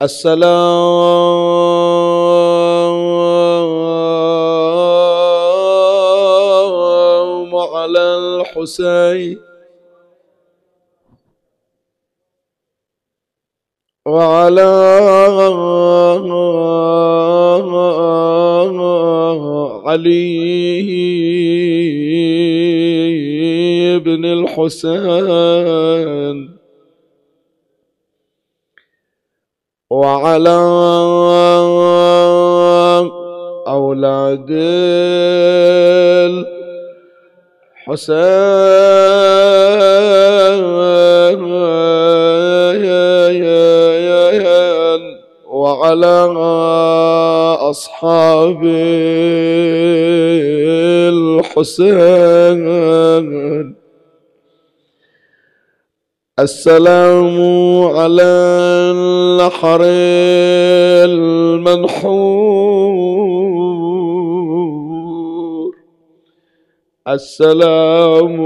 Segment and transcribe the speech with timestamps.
[0.00, 0.40] السلام
[7.56, 9.38] على الحسين
[14.06, 14.70] وعلى
[19.84, 20.80] علي
[23.98, 25.70] بن الحسين.
[30.00, 30.60] وعلى
[33.68, 34.50] أولاد
[44.20, 45.02] الحسين
[45.46, 46.16] وعلى
[47.70, 48.60] أصحاب
[51.12, 52.64] الحسين
[56.40, 57.36] السلام
[57.84, 58.22] على
[58.92, 59.80] النحر
[61.04, 62.10] المنحور.
[67.08, 68.40] السلام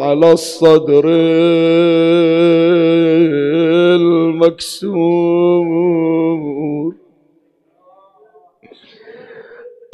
[0.00, 1.04] على الصدر
[5.14, 6.94] المكسور.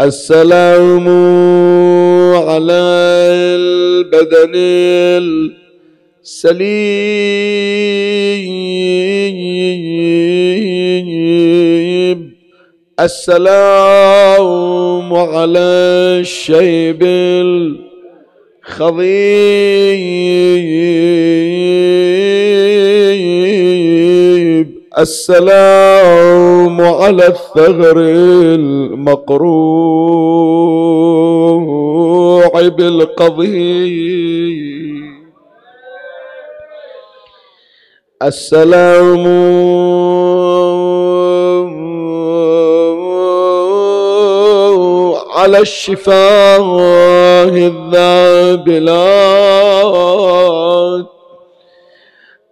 [0.01, 1.09] السلام
[2.49, 2.81] على
[3.61, 4.55] البدن
[6.21, 6.61] السليم
[13.01, 14.29] السلام
[15.15, 15.59] على
[16.21, 17.03] الشيب
[18.63, 18.91] الخضيب.
[24.99, 27.97] السلام على الثغر
[28.61, 29.41] المقروع
[32.69, 34.50] بالقضيب.
[38.23, 39.27] السلام.
[45.31, 49.01] على الشفاه الذابلات.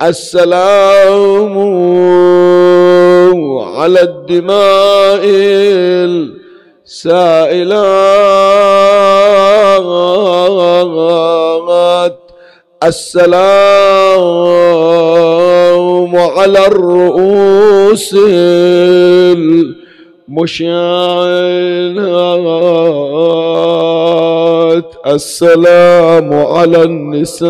[0.03, 1.59] السلام
[3.59, 5.25] على الدماء
[6.87, 9.28] السائلات.
[12.83, 13.27] السلام
[16.17, 18.15] على الرؤوس
[20.29, 20.69] المشاعلات.
[25.07, 27.49] السلام على النساء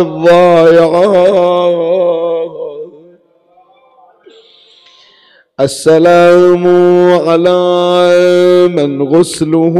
[0.00, 1.44] الضائعات.
[5.60, 6.66] السلام
[7.28, 7.62] على
[8.68, 9.74] من غسله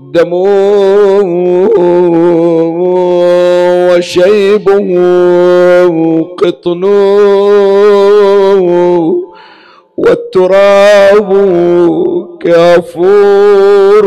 [0.00, 0.46] دمه
[3.90, 4.88] وشيبه
[6.38, 7.16] قطنه
[9.96, 11.30] والتراب
[12.40, 14.06] كافور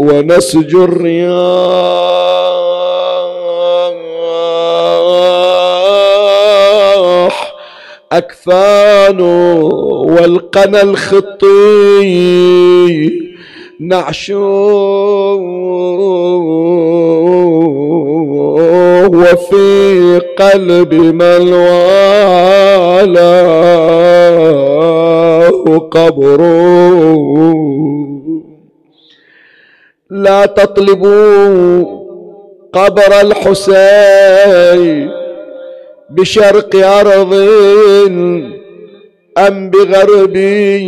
[0.00, 0.74] ونسج
[6.60, 7.54] الرياح
[8.12, 9.20] أكفان
[10.10, 11.50] والقنا الخطي
[13.80, 14.30] نعش
[19.14, 21.90] وفي قلب من والاه
[25.90, 26.40] قبر.
[30.10, 31.84] لا تطلبوا
[32.72, 35.10] قبر الحسين
[36.10, 37.34] بشرق أرض
[39.38, 40.80] أم بغربي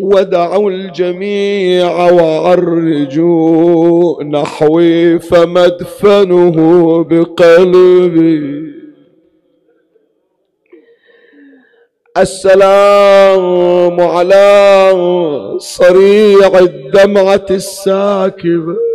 [0.00, 3.44] ودعوا الجميع وعرجوا
[4.24, 6.56] نحوي فمدفنه
[7.04, 8.68] بقلبي
[12.16, 14.92] السلام على
[15.58, 18.87] صريع الدمعة الساكبة.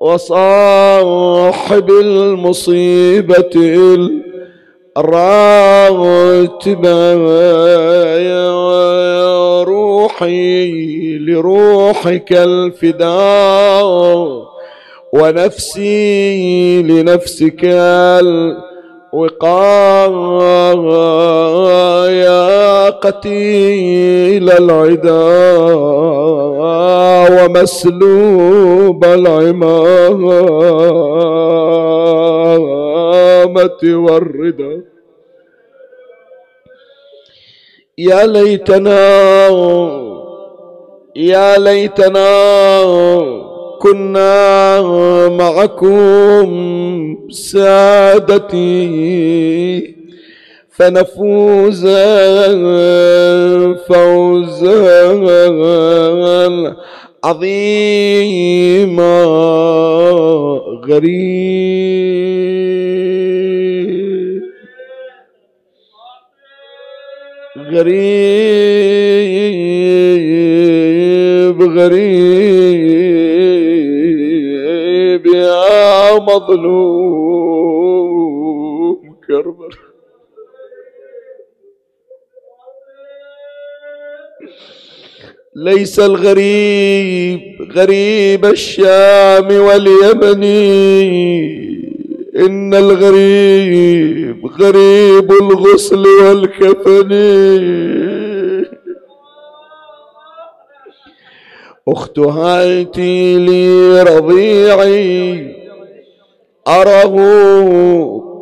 [0.00, 3.50] وصاحب المصيبة
[4.96, 7.12] الراتبة
[8.16, 13.84] يا روحي لروحك الفداء
[15.12, 17.64] ونفسي لنفسك
[21.64, 25.24] الوقايا قتيل العدا
[27.34, 29.04] ومسلوب
[32.24, 34.80] العمامة والرضا
[37.98, 39.48] يا ليتنا
[41.16, 42.28] يا ليتنا
[43.84, 44.80] كنا
[45.28, 46.48] معكم
[47.30, 48.84] سادتي
[50.70, 51.86] فنفوز
[53.88, 55.12] فوزا
[57.24, 58.44] عظيما
[60.88, 62.24] غريب.
[67.72, 68.54] غريب.
[71.62, 72.43] غريب.
[76.26, 77.44] مظلوم.
[79.28, 79.94] كربلاء.
[85.56, 87.40] ليس الغريب
[87.76, 90.44] غريب الشام واليمن.
[92.46, 97.12] إن الغريب غريب الغسل والكفن.
[101.88, 105.53] أخت هاتي لي رضيعي.
[106.68, 107.14] أره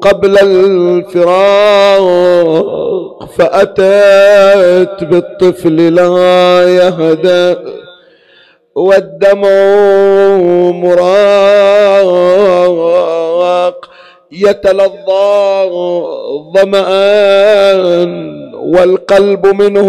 [0.02, 2.02] قبل الفراق
[3.38, 7.58] فأتت بالطفل لا يهدأ
[8.74, 9.48] والدمع
[10.72, 12.12] مراق
[14.32, 15.70] يتلظى
[16.56, 19.88] ظمآن والقلب منه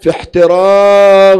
[0.00, 1.38] في احتراق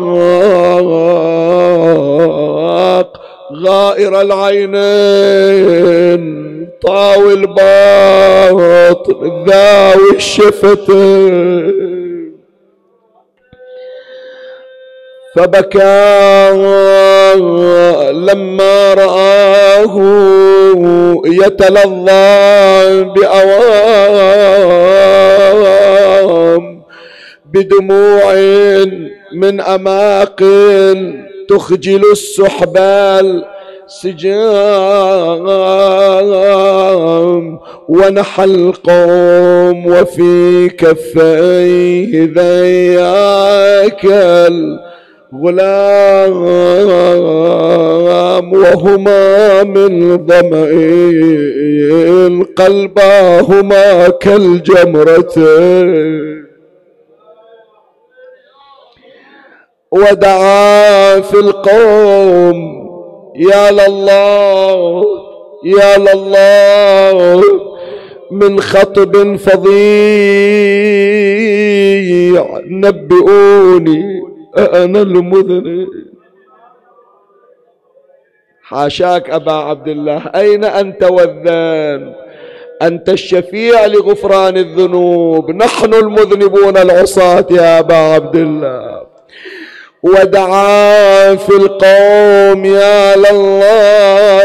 [3.54, 4.74] غائر العينين
[6.86, 11.64] طاوي الباطن ذاوي الشفتين.
[15.36, 16.50] فبكى
[18.12, 19.96] لما رآه
[21.26, 23.02] يتلظى
[25.14, 26.64] بأوام
[27.44, 28.34] بدموع
[29.32, 33.44] من أماقن تخجل السحبال
[36.44, 37.58] سجام
[37.88, 44.04] ونحى القوم وفي كفيه ذياك
[45.32, 46.42] الغلام
[48.52, 50.74] وهما من ظمئ
[52.56, 56.33] قلباهما كالجمرتين.
[59.94, 62.84] ودعا في القوم
[63.36, 65.04] يا لله
[65.64, 67.42] يا لله
[68.30, 69.74] من خطب فظيع
[72.66, 74.22] نبئوني
[74.58, 75.88] أنا المذنب.
[78.62, 82.14] حاشاك أبا عبد الله أين أنت والذنب
[82.82, 89.13] أنت الشفيع لغفران الذنوب نحن المذنبون العصاة يا أبا عبد الله.
[90.04, 94.44] ودعا في القوم يا لله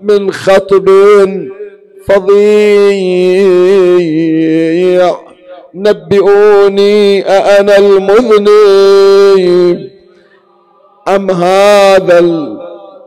[0.00, 0.88] من خطب
[2.06, 2.36] فظيع.
[5.74, 9.78] نبئوني أأنا المذنب.
[11.08, 12.18] أم هذا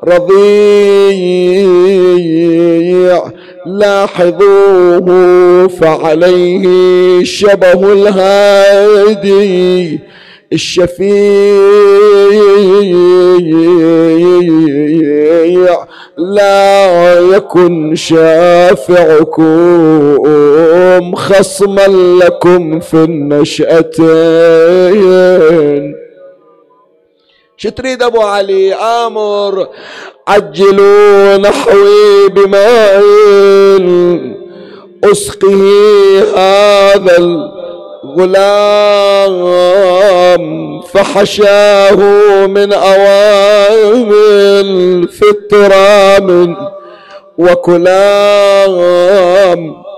[0.03, 0.99] الرضيع؟
[3.65, 5.07] لاحظوه
[5.67, 9.39] فعليه شبه الهادي
[10.53, 11.09] الشفيع.
[16.17, 19.45] لا يكن شافعكم
[21.15, 21.87] خصما
[22.23, 23.99] لكم في النشأتين.
[27.57, 29.67] شو تريد أبو علي آمر
[30.29, 33.03] عجلوا نحوي بماء
[35.03, 35.63] أسقه
[36.37, 37.17] هذا
[38.99, 41.95] الغلام فحشاه
[42.47, 44.09] من أوامل
[45.07, 46.57] في الترام
[47.37, 48.99] وكلام.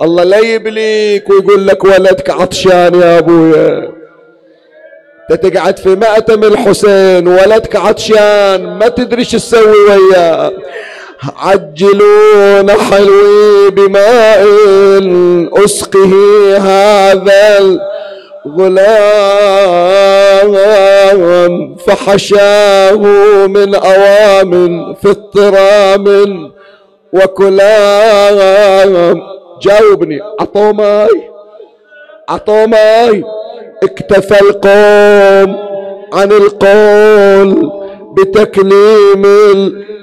[0.01, 4.00] الله لا يبليك ويقول لك ولدك عطشان يا أبويا.
[5.35, 10.51] تقعد في مأتم الحسين ولدك عطشان ما تدري شو تسوي وياه.
[11.37, 14.47] عجلون حلوي بماء
[15.65, 16.13] أسقه
[16.57, 17.59] هذا
[20.01, 22.95] الغلام فحشاه
[23.47, 26.05] من أوام في الطرام
[27.13, 28.91] وكلام.
[29.61, 31.29] جاوبني عطوا ماي؟
[32.29, 33.23] عطوا ماي؟
[33.83, 35.57] اكتفى القوم
[36.13, 37.71] عن القول
[38.17, 39.23] بتكليم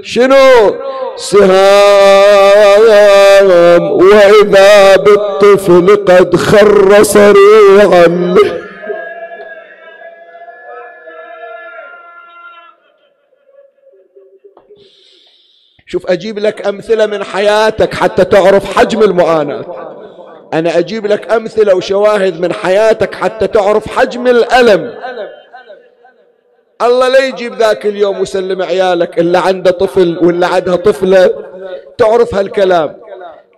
[0.02, 0.76] شنو؟
[1.16, 2.82] سهام
[3.92, 8.35] وإذا بالطفل قد خر صريعا.
[15.87, 19.98] شوف أجيب لك أمثلة من حياتك حتى تعرف حجم المعاناة.
[20.55, 24.95] أنا أجيب لك أمثلة وشواهد من حياتك حتى تعرف حجم الألم.
[26.83, 31.31] الله لا يجيب ذاك اليوم ويسلم عيالك اللي عنده طفل واللي عندها طفلة.
[31.99, 32.97] تعرف هالكلام.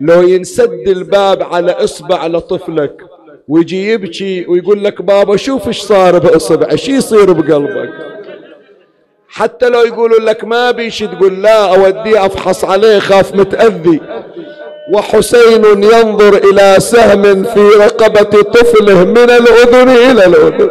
[0.01, 3.03] لو ينسد الباب على إصبع لطفلك
[3.49, 7.91] ويجي يبكي ويقول لك بابا شوف إيش صار بإصبعه شو يصير بقلبك؟
[9.29, 14.01] حتى لو يقولوا لك ما بيش تقول لا أوديه أفحص عليه خاف متأذي.
[14.93, 20.71] وحسين ينظر إلى سهم في رقبة طفله من الأذن إلى الأذن.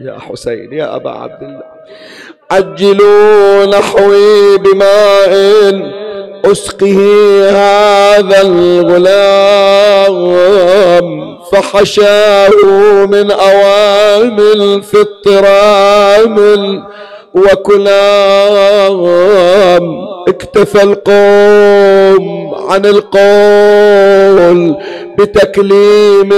[0.00, 1.62] يا حسين يا أبا عبد الله
[2.50, 5.32] عجلوا نحوي بماء
[6.44, 6.98] أسقه
[7.50, 10.18] هذا الغلام
[11.52, 12.50] فحشاه
[13.06, 16.82] من أوامل في الطرامل
[17.38, 18.98] وكلام
[20.28, 24.76] اكتفى القوم عن القول
[25.18, 26.32] بتكليم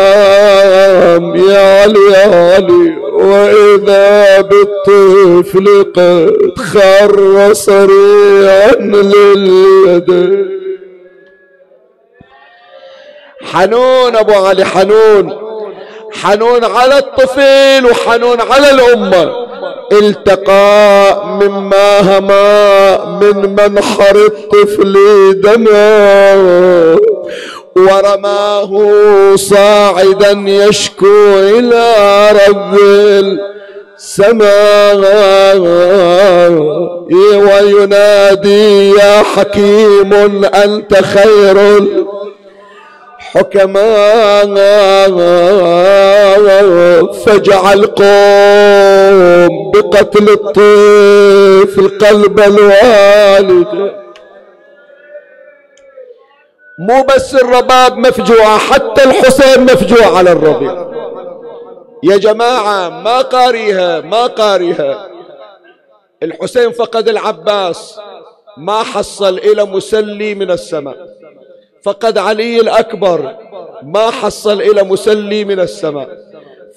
[0.00, 10.10] السهام يا علي يا علي وإذا بالطفل قد خر صريعا لليد.
[13.42, 15.49] حنون أبو علي حنون.
[16.12, 19.32] حنون على الطفل وحنون على الأمة.
[19.92, 24.94] التقى مما هما من منحر الطفل
[25.40, 26.34] دما
[27.76, 28.70] ورماه
[29.36, 31.94] صاعدا يشكو إلى
[32.48, 32.78] رب
[33.98, 35.00] السماء.
[37.40, 40.12] وينادي يا حكيم
[40.44, 41.58] أنت خير
[43.18, 44.46] حكماء
[47.30, 53.92] فجعل قوم بقتل الطفل قلب الوالد
[56.78, 60.90] مو بس الرباب مفجوعة حتى الحسين مفجوع على الربيع.
[62.02, 65.08] يا جماعة ما قاريها ما قاريها.
[66.22, 68.00] الحسين فقد العباس
[68.56, 70.96] ما حصل إلى مسلي من السماء.
[71.82, 73.36] فقد علي الأكبر
[73.82, 76.29] ما حصل إلى مسلي من السماء.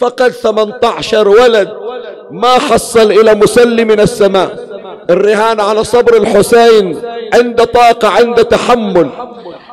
[0.04, 1.70] فقد 18 ولد
[2.32, 4.50] ما حصل إلى مسلي من السماء.
[5.10, 7.02] الرهان على صبر الحسين
[7.34, 9.10] عند طاقة عند تحمل.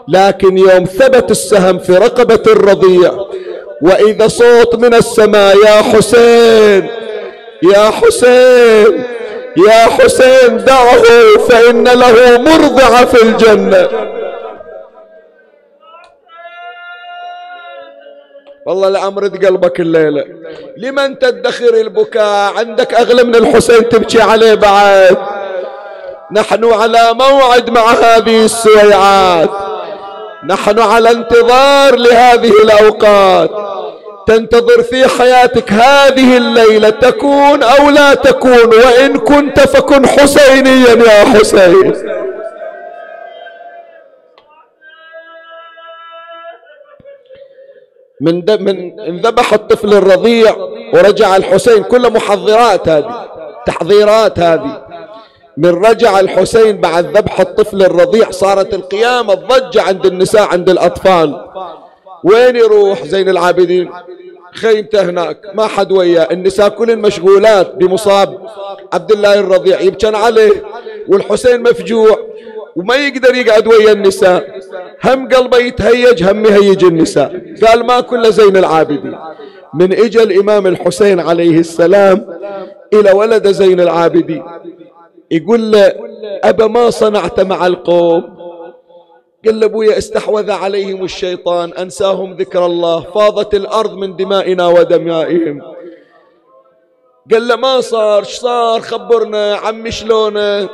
[0.08, 3.12] لكن يوم ثبت السهم في رقبة الرضيع
[3.82, 6.88] وإذا صوت من السماء يا حسين
[7.74, 9.04] يا حسين
[9.68, 11.02] يا حسين دعه
[11.48, 13.88] فإن له مرضعة في الجنة.
[18.66, 20.24] والله لأمرد قلبك الليلة.
[20.76, 25.16] لمن تدخر البكاء؟ عندك أغلى من الحسين تبكي عليه بعد.
[26.32, 29.50] نحن على موعد مع هذه السويعات
[30.46, 33.50] نحن على انتظار لهذه الأوقات.
[34.26, 38.74] تنتظر في حياتك هذه الليلة تكون أو لا تكون.
[38.74, 41.94] وإن كنت فكن حسينيا يا حسين.
[48.20, 50.56] من من انذبح الطفل الرضيع
[50.94, 53.26] ورجع الحسين كل محضرات هذه
[53.66, 54.82] تحضيرات هذه.
[55.56, 61.44] من رجع الحسين بعد ذبح الطفل الرضيع صارت القيامة الضجة عند النساء عند الأطفال.
[62.24, 63.90] وين يروح زين العابدين؟
[64.54, 66.28] خيمته هناك ما حد وياه.
[66.30, 68.38] النساء كلهن مشغولات بمصاب
[68.92, 70.62] عبد الله الرضيع يبكن عليه
[71.08, 72.29] والحسين مفجوع.
[72.80, 74.60] وما يقدر يقعد ويا النساء.
[75.04, 77.30] هم قلبه يتهيج هم يهيج النساء.
[77.66, 79.18] قال ما كل زين العابدين.
[79.74, 82.26] من إجى الإمام الحسين عليه السلام
[82.92, 84.44] إلى ولد زين العابدين.
[85.30, 85.92] يقول له
[86.44, 88.22] أبا ما صنعت مع القوم؟
[89.44, 95.62] قال له أبويا استحوذ عليهم الشيطان أنساهم ذكر الله فاضت الأرض من دمائنا ودمائهم.
[97.32, 100.68] قال له ما صار؟ صار؟ خبرنا عمي شلونه؟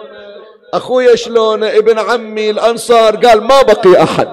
[0.76, 4.26] أخويا شلونه ابن عمي الأنصار قال ما بقي أحد.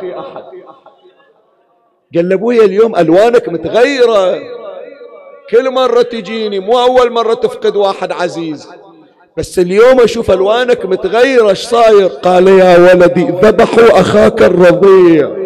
[2.15, 4.39] قال له أبويا اليوم ألوانك متغيرة.
[5.49, 8.69] كل مرة تجيني مو أول مرة تفقد واحد عزيز.
[9.37, 11.49] بس اليوم أشوف ألوانك متغيرة.
[11.49, 15.43] إيش صاير؟ قال يا ولدي ذبحوا أخاك الرضيع.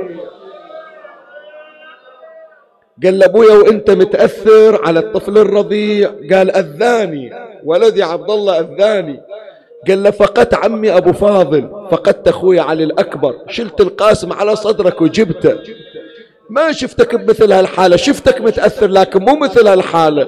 [3.03, 7.31] قال لابويا وإنت متأثر على الطفل الرضيع؟ قال أذاني.
[7.63, 9.21] ولدي عبد الله أذاني.
[9.87, 15.55] قال له فقدت عمي أبو فاضل فقدت أخوي علي الأكبر شلت القاسم على صدرك وجبته
[16.49, 20.27] ما شفتك بمثل هالحالة شفتك متأثر لكن مو مثل هالحالة.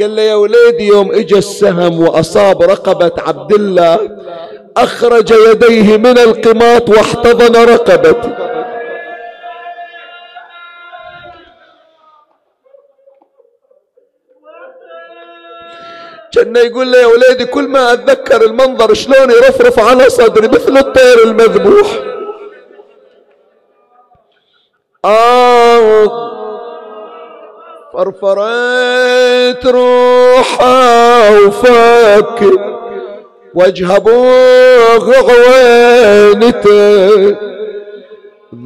[0.00, 3.98] قال له يا وليدي يوم اجى السهم وأصاب رقبة عبد الله
[4.76, 8.49] أخرج يديه من القماط واحتضن رقبته.
[16.34, 21.24] كان يقول له يا وليدي كل ما أتذكر المنظر شلون يرفرف على صدري مثل الطير
[21.24, 21.88] المذبوح.
[25.04, 26.30] آه.
[27.92, 32.40] فرفرت روحه وفك
[33.54, 35.14] وجه ابوه
[36.36, 37.36] عوينته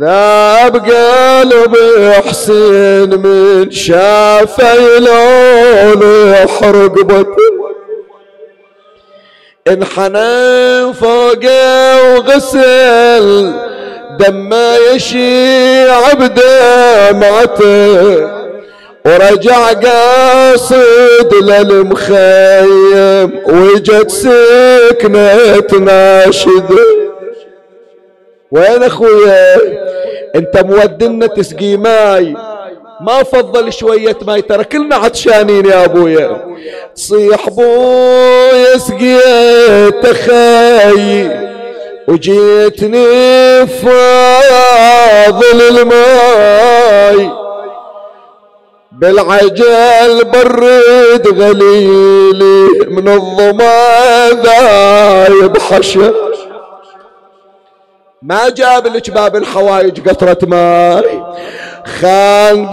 [0.01, 1.77] ذاب قلب
[2.29, 6.03] حسين من شافه لون
[6.63, 7.44] رقبته
[9.69, 13.53] انحنى فوقه وغسل
[14.19, 17.95] دمه يشيع بدمعته
[19.07, 26.71] ورجع قاصد للمخيم وجت سكنة ناشد.
[28.51, 29.57] وين أخويا؟
[30.35, 32.37] أنت مودنا تسقي ماي.
[33.01, 36.57] ما فضل شوية ماي ترى كلنا عطشانين يا ابويا
[36.97, 41.45] تصيح بويا سقيت خاي
[42.09, 47.31] وجيتني فاضل الماي.
[48.93, 56.13] بالعجل برد غليلي من الظما ذايب حشا
[58.23, 61.23] ما جاب لك باب الحوايج قطرة ماي.
[61.87, 62.71] خان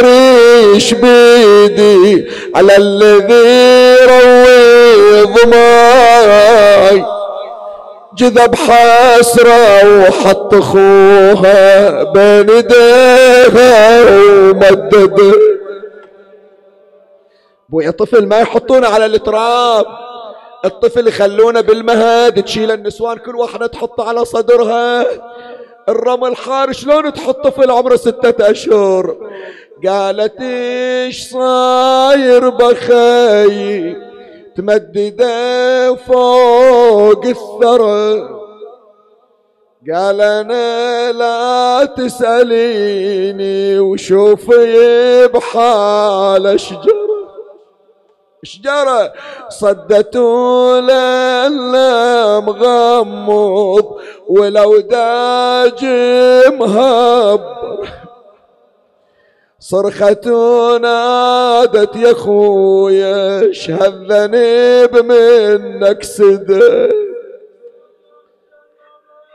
[0.00, 7.04] ريش بيدي على الذي روي ضماي
[8.16, 15.34] جذب حسرة وحط أخوها بين ايديها ومدد.
[17.68, 19.86] بويا طفل ما يحطونه على التراب.
[20.64, 25.06] الطفل يخلونه بالمهد تشيل النسوان كل واحدة تحطه على صدرها.
[25.88, 29.16] الرمل حار شلون تحط طفل عمره ستة أشهر؟
[29.86, 33.96] قالت إيش صاير بخي؟
[34.56, 38.28] تمدده فوق الثرى.
[39.94, 47.11] قال أنا لا تسأليني وشوفي بحال شجرة
[48.44, 49.12] شجرة
[49.48, 50.16] صدت
[50.82, 55.84] لنا مغمض ولو داج
[56.54, 57.88] مهبر
[59.58, 60.26] صرخة
[60.78, 66.62] نادت يا خويا اشهد ذنب منك سد؟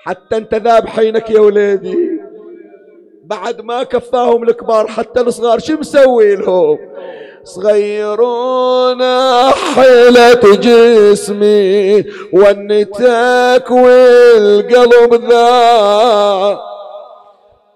[0.03, 2.21] حتى أنت ذاب حينك يا وليدي
[3.23, 6.77] بعد ما كفاهم الكبار حتى الصغار شو مسوي لهم؟
[7.55, 9.03] صغيرون
[9.75, 16.59] حيلة جسمي ونتك والقلب ذا.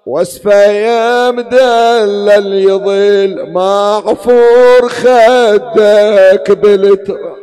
[0.06, 7.42] وصفه يا مدلل يضل معفور خدك بالتراب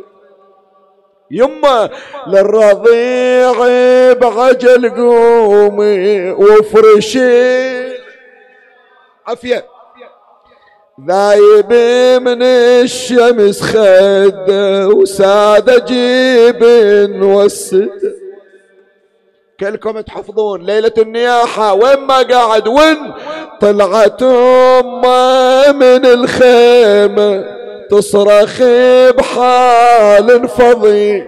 [1.30, 1.90] يما
[2.26, 3.52] للرضيع
[4.12, 7.88] بعجل قومي وفرشي.
[9.26, 9.77] عافية.
[11.06, 11.72] ذايب
[12.22, 16.62] من الشمس خده وساد جيب
[17.22, 18.14] وسده
[19.60, 23.14] كلكم تحفظون ليلة النياحة وين ما قاعد وين؟
[23.60, 27.44] طلعت أمة من الخيمة
[27.90, 28.62] تصرخ
[29.18, 31.24] بحال فضي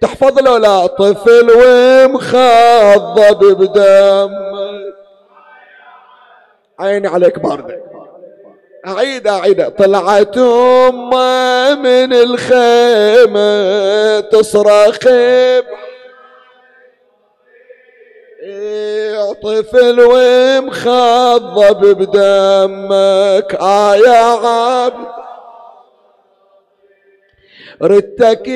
[0.00, 4.30] تحفظ له لا طفل ومخضب بدم
[6.80, 7.80] عيني عليك باردة.
[8.86, 13.50] أعيد أعيد طلعت أمه من الخيمة
[14.20, 14.98] تصرخ
[19.42, 23.54] طفل ومخضب بدمك.
[23.60, 25.08] آه يا عبد
[27.82, 28.48] ردتك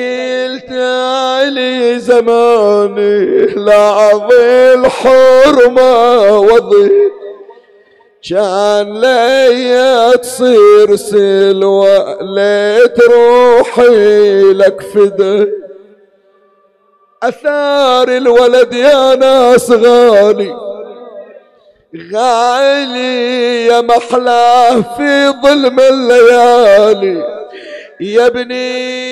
[0.73, 6.91] علي زماني لا أظل حرمة وضي
[8.29, 15.47] كان لي تصير سلوى ليت روحي لك فدا
[17.23, 20.55] أثار الولد يا ناس غالي
[22.13, 27.23] غالي يا محلاه في ظلم الليالي.
[28.01, 29.05] يا ابني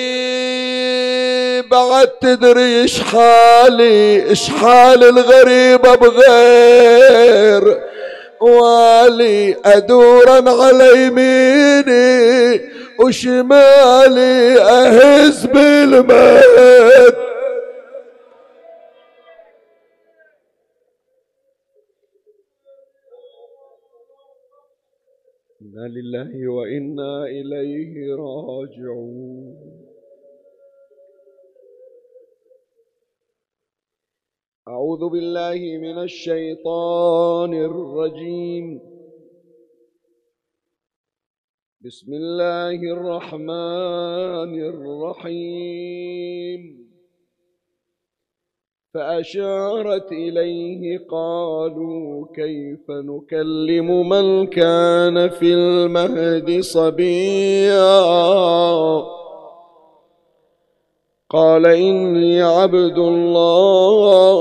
[1.62, 7.80] بعد تدري إيش حالي إيش حال الغريبة بغير
[8.40, 12.60] والي أدورا على يميني
[13.00, 17.14] وشمالي أهز بالمد
[25.62, 29.73] إنا لله وإنا إليه راجعون.
[34.68, 38.80] أعوذ بالله من الشيطان الرجيم.
[41.80, 46.60] بسم الله الرحمن الرحيم.
[48.94, 58.04] فأشارت إليه قالوا كيف نكلم من كان في المهد صبيا؟
[61.30, 64.38] قال إني عبد الله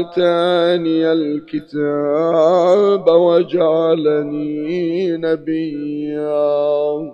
[0.00, 7.12] آتاني الكتاب وجعلني نبيا.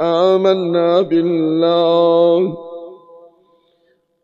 [0.00, 2.56] آمنا بالله.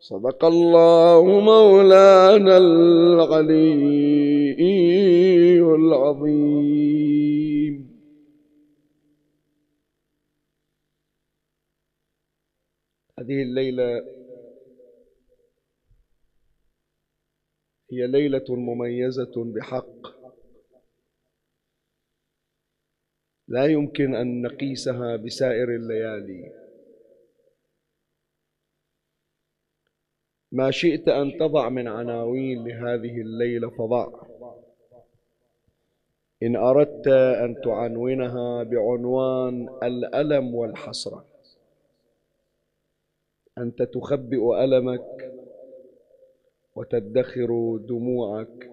[0.01, 4.01] صدق الله مولانا العلي
[5.61, 6.60] العظيم.
[13.21, 14.03] هذه الليلة
[17.93, 20.21] هي ليلة مميزة بحق.
[23.49, 26.53] لا يمكن أن نقيسها بسائر الليالي.
[30.53, 34.09] ما شئت أن تضع من عناوين لهذه الليلة فضع.
[36.43, 37.09] إن أردت
[37.45, 41.30] أن تعنونها بعنوان الألم والحسرة.
[43.61, 45.33] أنت تخبئ ألمك
[46.77, 48.71] وتدخر دموعك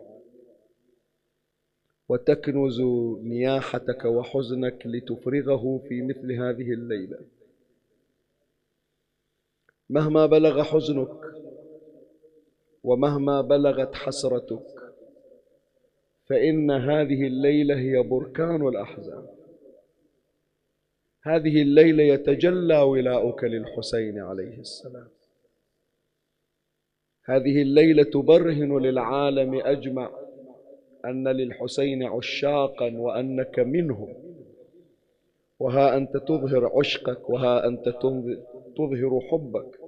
[2.10, 2.82] وتكنز
[3.23, 7.19] نياحتك وحزنك لتفرغه في مثل هذه الليلة.
[9.89, 11.21] مهما بلغ حزنك
[12.84, 14.93] ومهما بلغت حسرتك
[16.26, 19.37] فإن هذه الليلة هي بركان الأحزان.
[21.28, 25.08] هذه الليلة يتجلى ولاؤك للحسين عليه السلام.
[27.26, 30.12] هذه الليلة تبرهن للعالم أجمع
[31.06, 34.13] أن للحسين عشاقا وأنك منهم.
[35.60, 37.90] وها أنت تظهر عشقك وها أنت
[38.78, 39.80] تظهر حبك.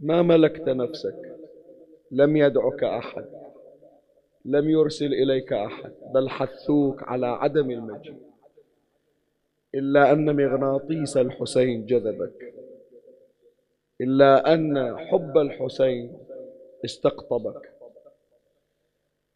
[0.00, 1.36] ما ملكت نفسك
[2.10, 3.26] لم يدعك أحد
[4.44, 8.35] لم يرسل إليك أحد بل حثوك على عدم المجيء.
[9.76, 12.54] إلا أن مغناطيس الحسين جذبك.
[14.00, 16.18] إلا أن حب الحسين
[16.84, 17.72] استقطبك.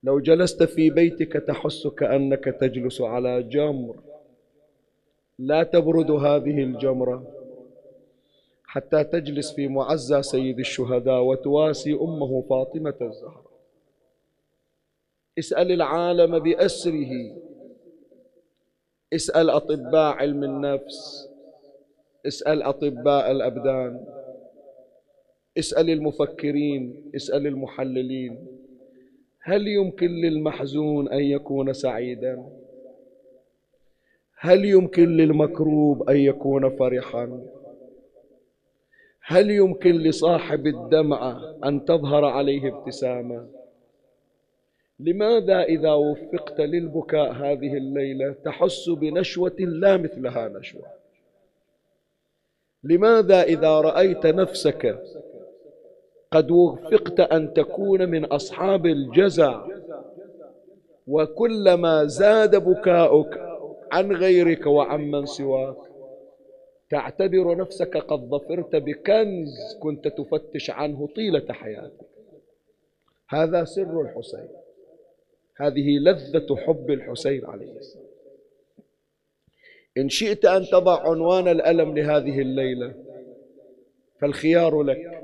[0.02, 3.96] لو جلست في بيتك تحس كأنك تجلس على جمر.
[5.38, 7.36] لا تبرد هذه الجمره
[8.64, 13.50] حتى تجلس في معزى سيد الشهداء وتواسي أمه فاطمة الزهراء.
[15.38, 17.36] اسأل العالم بأسره
[19.14, 21.28] اسأل أطباء علم النفس.
[22.26, 24.06] اسأل أطباء الأبدان.
[25.58, 28.46] اسأل المفكرين اسأل المحللين.
[29.42, 32.46] هل يمكن للمحزون أن يكون سعيدا؟
[34.40, 37.40] هل يمكن للمكروب أن يكون فرحا؟
[39.26, 43.59] هل يمكن لصاحب الدمعة أن تظهر عليه ابتسامة؟
[45.02, 50.86] لماذا إذا وفقت للبكاء هذه الليلة تحس بنشوة لا مثلها نشوة؟
[52.84, 54.98] لماذا إذا رأيت نفسك
[56.30, 59.66] قد وفقت أن تكون من أصحاب الجزع
[61.06, 63.40] وكلما زاد بكاؤك
[63.92, 65.76] عن غيرك وعن من سواك
[66.90, 72.06] تعتبر نفسك قد ظفرت بكنز كنت تفتش عنه طيلة حياتك؟
[73.28, 74.48] هذا سر الحسين.
[75.60, 78.06] هذه لذة حب الحسين عليه السلام.
[79.98, 82.94] إن شئت أن تضع عنوان الألم لهذه الليلة
[84.20, 85.22] فالخيار لك.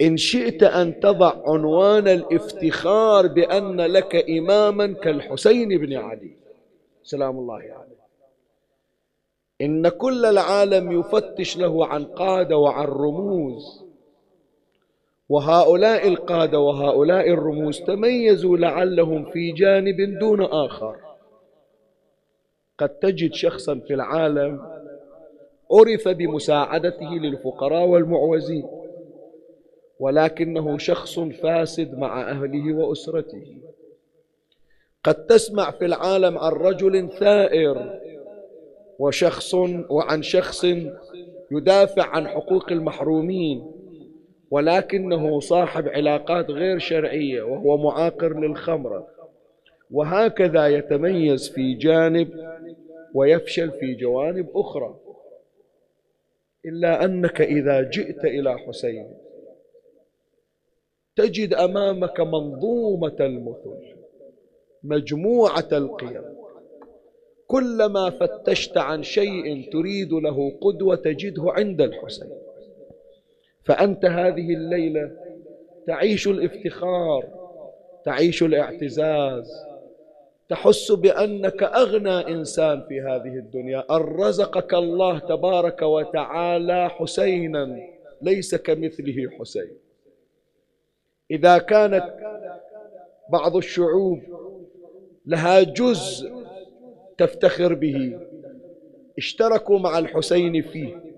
[0.00, 6.36] إن شئت أن تضع عنوان الافتخار بأن لك إماما كالحسين بن علي
[7.02, 8.02] سلام الله عليه.
[9.60, 13.91] إن كل العالم يفتش له عن قادة وعن رموز
[15.32, 20.96] وهؤلاء القادة وهؤلاء الرموز تميزوا لعلهم في جانب دون آخر.
[22.78, 24.60] قد تجد شخصا في العالم
[25.72, 28.66] عرف بمساعدته للفقراء والمعوزين
[29.98, 33.56] ولكنه شخص فاسد مع أهله وأسرته.
[35.04, 38.00] قد تسمع في العالم عن رجل ثائر
[38.98, 39.54] وشخص
[39.90, 40.64] وعن شخص
[41.50, 43.81] يدافع عن حقوق المحرومين.
[44.52, 49.08] ولكنه صاحب علاقات غير شرعية وهو معاقر للخمرة.
[49.90, 52.28] وهكذا يتميز في جانب
[53.14, 54.96] ويفشل في جوانب أخرى.
[56.66, 59.14] إلا أنك إذا جئت إلى حسين
[61.16, 63.94] تجد أمامك منظومة المثل
[64.82, 66.22] مجموعة القيم.
[67.46, 72.51] كلما فتشت عن شيء تريد له قدوة تجده عند الحسين.
[73.64, 75.10] فأنت هذه الليلة
[75.86, 77.24] تعيش الافتخار
[78.04, 79.52] تعيش الاعتزاز
[80.48, 83.84] تحس بأنك أغنى إنسان في هذه الدنيا.
[83.90, 87.80] أن رزقك الله تبارك وتعالى حسينا
[88.22, 89.76] ليس كمثله حسين.
[91.30, 92.04] إذا كانت
[93.28, 94.20] بعض الشعوب
[95.26, 96.32] لها جزء
[97.18, 98.20] تفتخر به
[99.18, 101.11] اشتركوا مع الحسين فيه.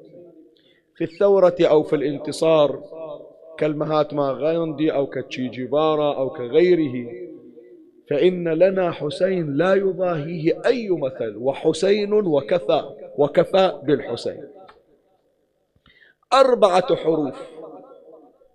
[0.96, 2.82] في الثورة أو في الانتصار
[3.58, 7.12] كالمهاتما غاندي أو كتشي جيفارا أو كغيره
[8.10, 12.84] فإن لنا حسين لا يضاهيه أي مثل وحسين وكفى
[13.18, 14.48] وكفى بالحسين.
[16.32, 17.36] أربعة حروف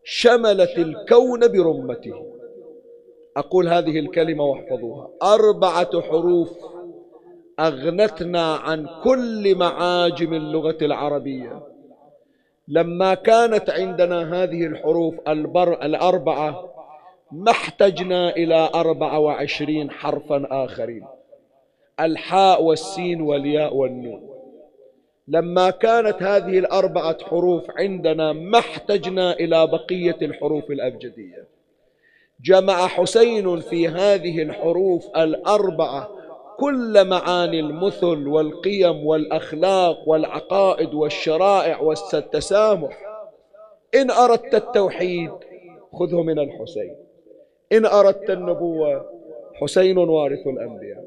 [0.04, 2.26] شملت الكون برمته.
[3.38, 5.10] أقول هذه الكلمة واحفظوها.
[5.24, 6.50] أربعة حروف
[7.60, 11.79] أغنتنا عن كل معاجم اللغة العربية.
[12.72, 16.74] لما كانت عندنا هذه الحروف البر الأربعة
[17.32, 21.06] ما احتجنا إلى أربعة وعشرين حرفا آخرين.
[22.00, 24.30] الحاء والسين والياء والنون.
[25.28, 31.48] لما كانت هذه الأربعة حروف عندنا ما احتجنا إلى بقية الحروف الأبجدية.
[32.42, 36.19] جمع حسين في هذه الحروف الأربعة
[36.60, 42.98] كل معاني المثل والقيم والأخلاق والعقائد والشرائع والتسامح.
[43.96, 45.32] إن أردت التوحيد
[45.94, 46.96] خذه من الحسين.
[47.72, 49.06] إن أردت النبوة
[49.54, 51.04] حسين وارث الأنبياء.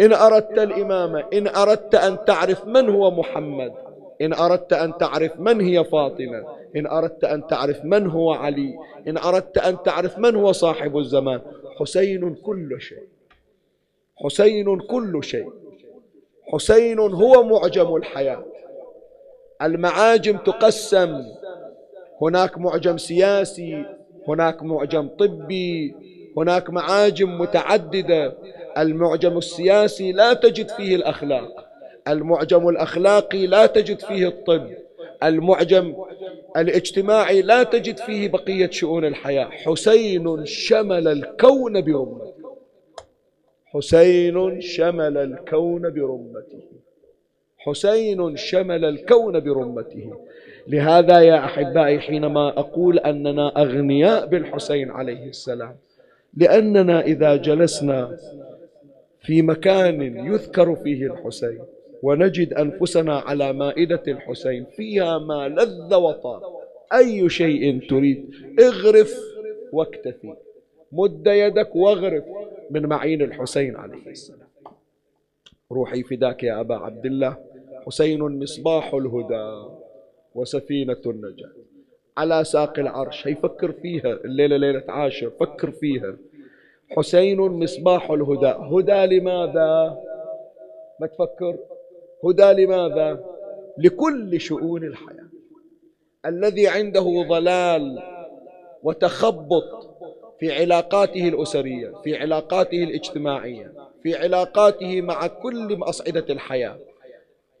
[0.00, 3.72] إن أردت الإمامة إن أردت أن تعرف من هو محمد.
[4.20, 6.44] إن أردت أن تعرف من هي فاطمة.
[6.76, 8.74] إن أردت أن تعرف من هو علي.
[9.08, 11.40] إن أردت أن تعرف من هو صاحب الزمان.
[11.78, 13.19] حسين كل شيء.
[14.24, 15.52] حسين كل شيء.
[16.52, 18.44] حسين هو معجم الحياة.
[19.62, 21.22] المعاجم تقسم.
[22.22, 23.84] هناك معجم سياسي
[24.28, 25.94] هناك معجم طبي
[26.36, 28.34] هناك معاجم متعددة.
[28.78, 31.66] المعجم السياسي لا تجد فيه الأخلاق.
[32.08, 34.70] المعجم الأخلاقي لا تجد فيه الطب.
[35.22, 35.94] المعجم
[36.56, 39.50] الاجتماعي لا تجد فيه بقية شؤون الحياة.
[39.50, 42.39] حسين شمل الكون برمته.
[43.72, 46.62] حسين شمل الكون برمته.
[47.58, 50.16] حسين شمل الكون برمته.
[50.68, 55.76] لهذا يا أحبائي حينما أقول أننا أغنياء بالحسين عليه السلام.
[56.36, 58.16] لأننا إذا جلسنا
[59.20, 61.60] في مكان يذكر فيه الحسين
[62.02, 66.42] ونجد أنفسنا على مائدة الحسين فيها ما لذ وطاب.
[66.94, 68.30] أي شيء تريد
[68.60, 69.14] اغرف
[69.72, 70.34] واكتفي.
[70.92, 72.24] مد يدك واغرف
[72.70, 74.48] من معين الحسين عليه السلام.
[75.72, 77.36] روحي فداك يا أبا عبد الله
[77.86, 79.68] حسين مصباح الهدى
[80.34, 81.50] وسفينة النجاة.
[82.16, 86.16] على ساق العرش هي فكر فيها الليلة ليلة عاشر فكر فيها.
[86.90, 88.46] حسين مصباح الهدى.
[88.46, 89.98] هدى لماذا؟
[91.00, 91.58] ما تفكر.
[92.24, 93.24] هدى لماذا؟
[93.78, 95.28] لكل شؤون الحياة.
[96.26, 98.02] الذي عنده ضلال
[98.82, 99.89] وتخبط
[100.40, 103.72] في علاقاته الأسرية في علاقاته الاجتماعية
[104.02, 106.78] في علاقاته مع كل أصعدة الحياة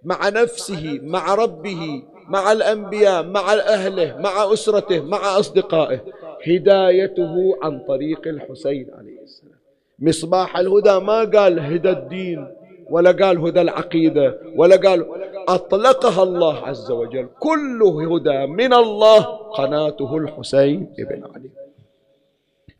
[0.04, 6.00] مع نفسه مع ربه مع الأنبياء مع أهله مع أسرته مع أصدقائه.
[6.46, 9.54] هدايته عن طريق الحسين عليه السلام.
[9.98, 12.46] مصباح الهدى ما قال هدى الدين
[12.90, 15.06] ولا قال هدى العقيدة ولا قال
[15.48, 17.28] أطلقها الله عز وجل.
[17.38, 19.22] كل هدى من الله
[19.58, 21.50] قناته الحسين ابن علي.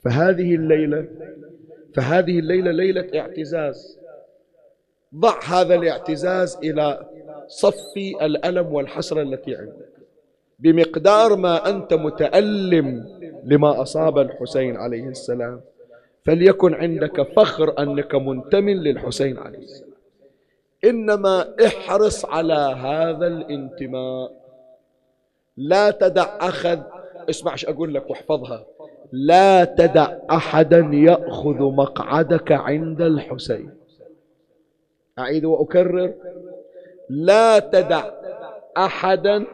[0.04, 1.08] فهذه الليلة
[1.94, 3.98] فهذه الليلة ليلة اعتزاز.
[5.14, 7.06] ضع هذا الاعتزاز إلى
[7.48, 9.90] صف الألم والحسرة التي عندك.
[10.58, 13.08] بمقدار ما أنت متألم
[13.44, 15.60] لما أصاب الحسين عليه السلام.
[16.24, 19.90] فليكن عندك فخر أنك منتم للحسين عليه السلام.
[20.84, 24.32] إنما احرص على هذا الانتماء.
[25.56, 26.80] لا تدع أخذ
[27.30, 28.66] اسمع إيش أقول لك واحفظها.
[29.12, 33.70] لا تدع أحدا يأخذ مقعدك عند الحسين.
[35.18, 36.14] أعيد وأكرر.
[37.08, 38.10] لا تدع
[38.76, 39.46] أحدا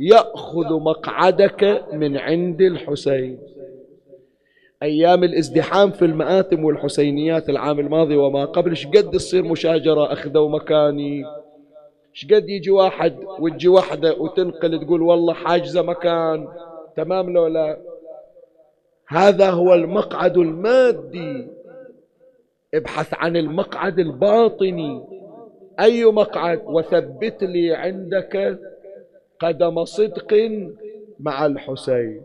[0.00, 3.38] يأخذ مقعدك من عند الحسين.
[4.82, 11.24] أيام الازدحام في المآتم والحسينيات العام الماضي وما قبل شقد تصير مشاجرة أخذوا مكاني؟
[12.12, 16.48] شقد يجي واحد وتجي واحدة وتنقل تقول والله حاجزة مكان
[16.96, 17.87] تمام لو لا؟
[19.08, 21.46] هذا هو المقعد المادي.
[22.74, 25.04] ابحث عن المقعد الباطني
[25.80, 28.58] أي مقعد؟ وثبت لي عندك
[29.40, 30.50] قدم صدق
[31.20, 32.22] مع الحسين.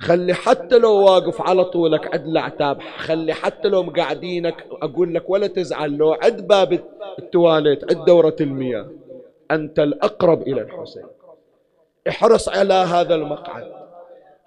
[0.00, 2.80] خلي حتى لو واقف على طولك عد الأعتاب.
[2.80, 6.80] خلي حتى لو مقعدينك أقول لك ولا تزعل لو عد باب
[7.18, 8.86] التواليت عد دورة المياه.
[9.50, 11.06] أنت الأقرب إلى الحسين.
[12.08, 13.87] احرص على هذا المقعد.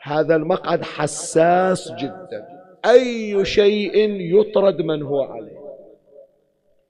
[0.01, 2.47] هذا المقعد حساس جدا.
[2.85, 5.61] أي شيء يطرد من هو عليه.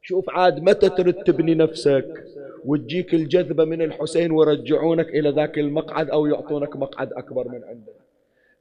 [0.02, 2.24] شوف عاد متى ترد تبني نفسك
[2.65, 7.93] وتجيك الجذبة من الحسين ويرجعونك إلى ذاك المقعد أو يعطونك مقعد أكبر من عندك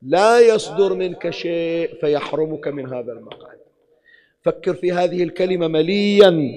[0.03, 3.59] لا يصدر منك شيء فيحرمك من هذا المقعد.
[4.43, 6.53] فكر في هذه الكلمة مليا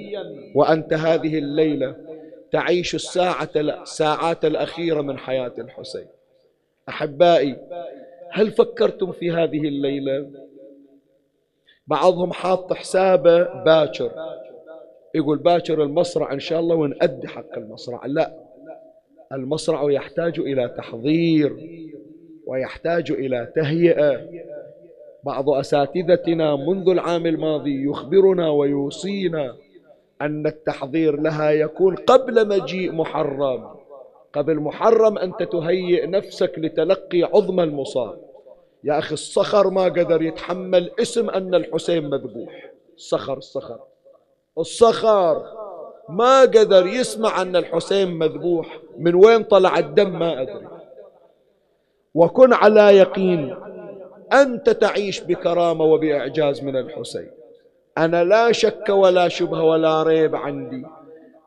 [0.56, 1.96] وأنت هذه الليلة
[2.52, 6.08] تعيش الساعة الساعات الأخيرة من حياة الحسين.
[6.90, 7.58] أحبائي
[8.32, 10.32] هل فكرتم في هذه الليلة؟
[11.88, 14.12] بعضهم حاط حسابه باكر
[15.16, 18.06] يقول باكر المصرع إن شاء الله ونأدي حق المصرع.
[18.06, 18.34] لا
[19.32, 21.58] المصرع يحتاج إلى تحضير
[22.48, 24.30] ويحتاج إلى تهيئة.
[25.24, 29.56] بعض أساتذتنا منذ العام الماضي يخبرنا ويوصينا
[30.22, 33.83] أن التحضير لها يكون قبل مجيء محرم.
[34.34, 38.20] قبل محرم أنت تهيئ نفسك لتلقي عظم المصاب.
[38.84, 42.72] يا أخي الصخر ما قدر يتحمل اسم أن الحسين مذبوح.
[42.96, 43.80] الصخر الصخر
[44.58, 45.44] الصخر
[46.10, 48.80] ما قدر يسمع أن الحسين مذبوح.
[48.98, 50.68] من وين طلع الدم ما أدري.
[52.14, 53.56] وكن على يقين
[54.34, 57.32] أنت تعيش بكرامة وبإعجاز من الحسين.
[57.98, 60.86] أنا لا شك ولا شبهة ولا ريب عندي.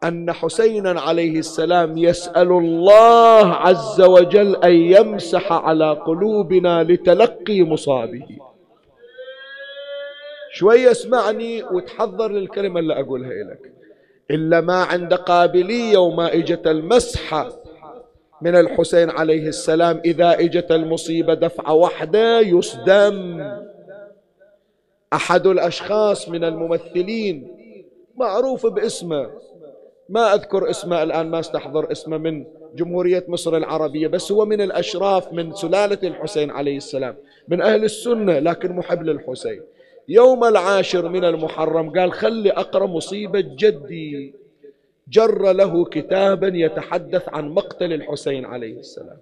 [0.05, 8.27] أن حسينا عليه السلام يسأل الله عز وجل أن يمسح على قلوبنا لتلقي مصابه.
[10.53, 13.73] شوي اسمعني وتحضر للكلمة اللي أقولها لك.
[14.31, 17.49] إلا ما عند قابلية وما إجت المسحة
[18.43, 23.51] من الحسين عليه السلام إذا إجت المصيبة دفعة واحدة يصدم.
[25.13, 27.49] أحد الأشخاص من الممثلين
[28.17, 29.31] معروف باسمه.
[30.09, 35.33] ما أذكر اسمه الآن ما استحضر اسمه من جمهورية مصر العربية بس هو من الأشراف
[35.33, 37.17] من سلالة الحسين عليه السلام
[37.49, 39.63] من أهل السنة لكن محب للحسين.
[40.09, 44.35] يوم العاشر من المحرم قال خلي أقرأ مصيبة جدي
[45.09, 49.19] جر له كتابا يتحدث عن مقتل الحسين عليه السلام.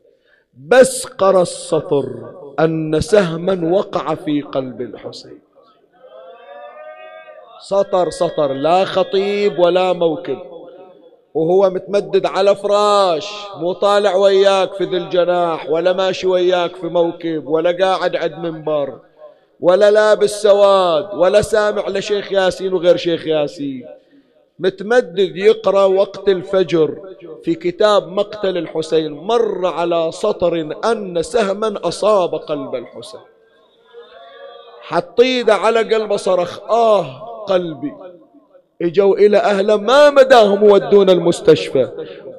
[0.69, 5.39] بس قرأ السطر أن سهما وقع في قلب الحسين.
[7.61, 10.54] سطر سطر لا خطيب ولا موكب.
[11.35, 17.47] وهو متمدد على فراش مو طالع وياك في ذي الجناح ولا ماشي وياك في موكب
[17.47, 18.99] ولا قاعد عند منبر
[19.61, 23.87] ولا لابس سواد ولا سامع لشيخ ياسين وغير شيخ ياسين.
[24.59, 26.99] متمدد يقرأ وقت الفجر
[27.45, 33.21] في كتاب مقتل الحسين مر على سطر أن سهما أصاب قلب الحسين.
[34.81, 37.05] حط ايده على قلبه صرخ آه
[37.49, 37.95] قلبي.
[38.83, 41.89] اجوا إلى أهله ما مداهم ودون المستشفى.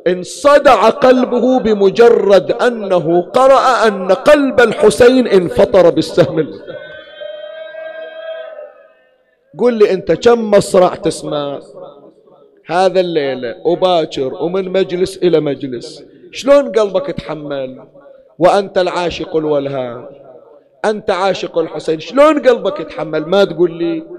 [0.08, 6.52] انصدع قلبه بمجرد أنه قرأ أن قلب الحسين انفطر بالسهم.
[9.60, 11.60] قل لي أنت كم مصرع تسمع؟
[12.66, 16.04] هذا الليلة وباكر ومن مجلس إلى مجلس.
[16.32, 17.84] شلون قلبك تحمل
[18.40, 20.06] وأنت العاشق الولهان.
[20.86, 22.00] أنت عاشق الحسين.
[22.00, 24.14] شلون قلبك يتحمل؟ ما تقول لي؟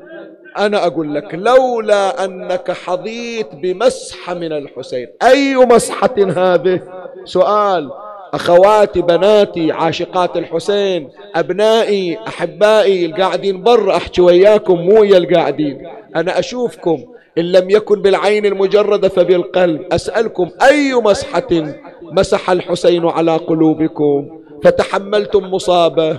[0.58, 5.08] أنا أقول لك لولا أنك حظيت بمسحة من الحسين.
[5.22, 6.80] أي مسحة هذه؟
[7.24, 7.90] سؤال.
[8.34, 15.86] أخواتي بناتي عاشقات الحسين أبنائي أحبائي القاعدين برا أحكي وياكم مو يا القاعدين.
[16.16, 17.04] أنا أشوفكم
[17.38, 19.86] إن لم يكن بالعين المجردة فبالقلب.
[19.92, 26.18] أسألكم أي مسحة مسح الحسين على قلوبكم؟ فتحملتم مصابة.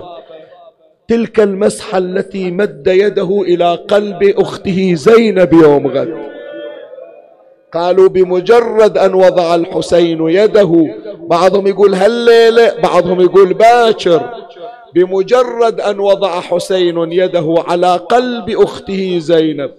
[1.08, 6.14] تلك المسحة التي مد يده إلى قلب أخته زينب يوم غد.
[7.72, 10.86] قالوا بمجرد أن وضع الحسين يده
[11.20, 14.30] بعضهم يقول هالليلة بعضهم يقول باكر.
[14.94, 19.70] بمجرد أن وضع حسين يده على قلب أخته زينب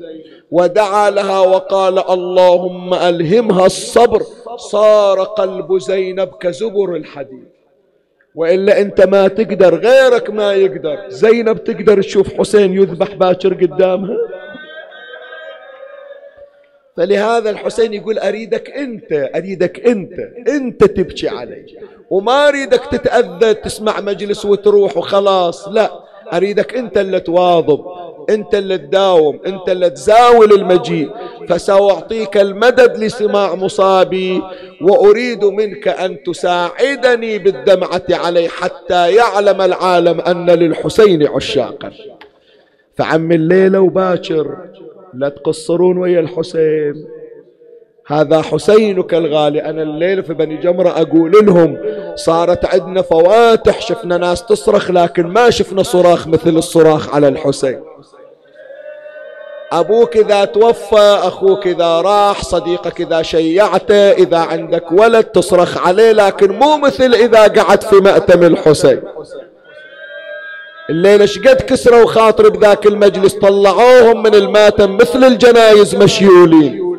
[0.51, 4.21] ودعا لها وقال اللهم ألهمها الصبر.
[4.57, 7.58] صار قلب زينب كزبر الحديد.
[8.39, 10.97] وإلا أنت ما تقدر غيرك ما يقدر.
[11.09, 14.17] زينب تقدر تشوف حسين يذبح باكر قدامها؟
[16.97, 21.65] فلهذا الحسين يقول أريدك أنت أريدك أنت أنت تبكي علي.
[22.09, 25.91] وما أريدك تتأذى تسمع مجلس وتروح وخلاص لا.
[26.33, 27.85] أريدك أنت اللي تواظب.
[28.29, 31.09] أنت اللي تداوم أنت اللي تزاول المجيء.
[31.49, 34.41] فسأعطيك المدد لسماع مصابي
[34.81, 41.91] وأريد منك أن تساعدني بالدمعة عليه حتى يعلم العالم أن للحسين عشاقا.
[42.95, 44.57] فعم الليلة وباكر
[45.13, 47.05] لا تقصرون ويا الحسين.
[48.07, 49.63] هذا حسينك الغالي.
[49.63, 51.77] أنا الليلة في بني جمرة أقول لهم
[52.15, 57.79] صارت عندنا فواتح شفنا ناس تصرخ لكن ما شفنا صراخ مثل الصراخ على الحسين.
[59.71, 66.51] أبوك إذا توفى أخوك إذا راح صديقك إذا شيعته إذا عندك ولد تصرخ عليه لكن
[66.51, 69.01] مو مثل إذا قعد في مأتم الحسين.
[70.89, 76.97] الليلة شقد كسروا خاطر بذاك المجلس طلعوهم من المأتم مثل الجنايز مشيولين.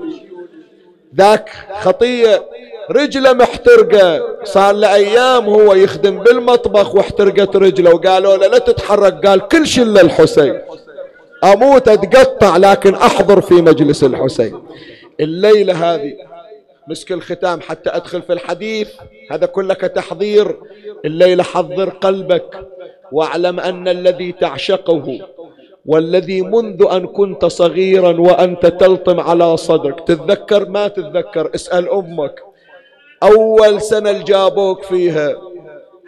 [1.17, 1.51] ذاك
[1.81, 2.43] خطية
[2.91, 4.23] رجله محترقة.
[4.45, 9.85] صار له أيام هو يخدم بالمطبخ واحترقت رجله وقالوا له لا تتحرك قال كل شيء
[9.85, 10.61] للحسين
[11.45, 14.63] أموت أتقطع لكن أحضر في مجلس الحسين.
[15.21, 16.13] الليلة هذه
[16.89, 18.91] مسك الختام حتى أدخل في الحديث
[19.31, 20.57] هذا كله كتحضير
[21.05, 22.67] الليلة حضر قلبك
[23.13, 25.19] واعلم أن الذي تعشقه
[25.87, 30.01] والذي منذ أن كنت صغيرا وأنت تلطم على صدرك.
[30.01, 32.43] تتذكر؟ ما تتذكر؟ اسأل أمك.
[33.23, 35.37] أول سنة جابوك فيها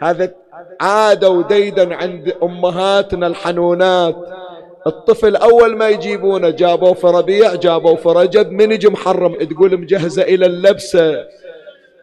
[0.01, 0.33] هذا
[0.81, 4.15] عادة وديدا عند أمهاتنا الحنونات.
[4.87, 10.21] الطفل أول ما يجيبونه جابوه في ربيع جابوه في رجب من يجي محرم تقول مجهزة
[10.21, 11.25] إلى اللبسة.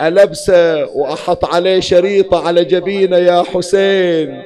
[0.03, 4.43] ألبسة وأحط عليه شريطة على جبينة يا حسين.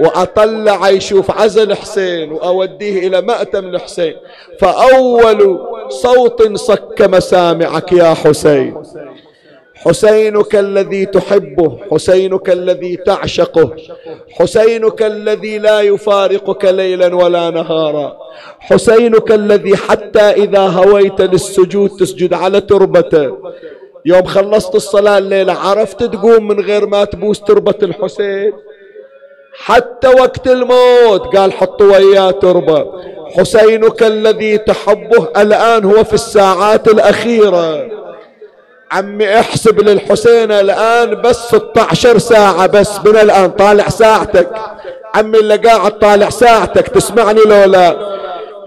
[0.00, 4.14] وأطلع يشوف عزل حسين وأوديه إلى مأتم الحسين.
[4.58, 8.82] فأول صوت صك مسامعك يا حسين.
[9.84, 13.76] حسينك الذي تحبه حسينك الذي تعشقه
[14.30, 18.16] حسينك الذي لا يفارقك ليلا ولا نهارا
[18.60, 23.38] حسينك الذي حتى إذا هويت للسجود تسجد على تربته.
[24.04, 28.52] يوم خلصت الصلاة الليلة عرفت تقوم من غير ما تبوس تربة الحسين.
[29.54, 32.86] حتى وقت الموت قال حطوا وياه تربة.
[33.36, 37.88] حسينك الذي تحبه الآن هو في الساعات الأخيرة.
[38.92, 44.48] عمي احسب للحسين الآن بس 16 ساعة بس من الآن طالع ساعتك.
[45.14, 47.96] عمي اللي قاعد طالع ساعتك تسمعني لو لا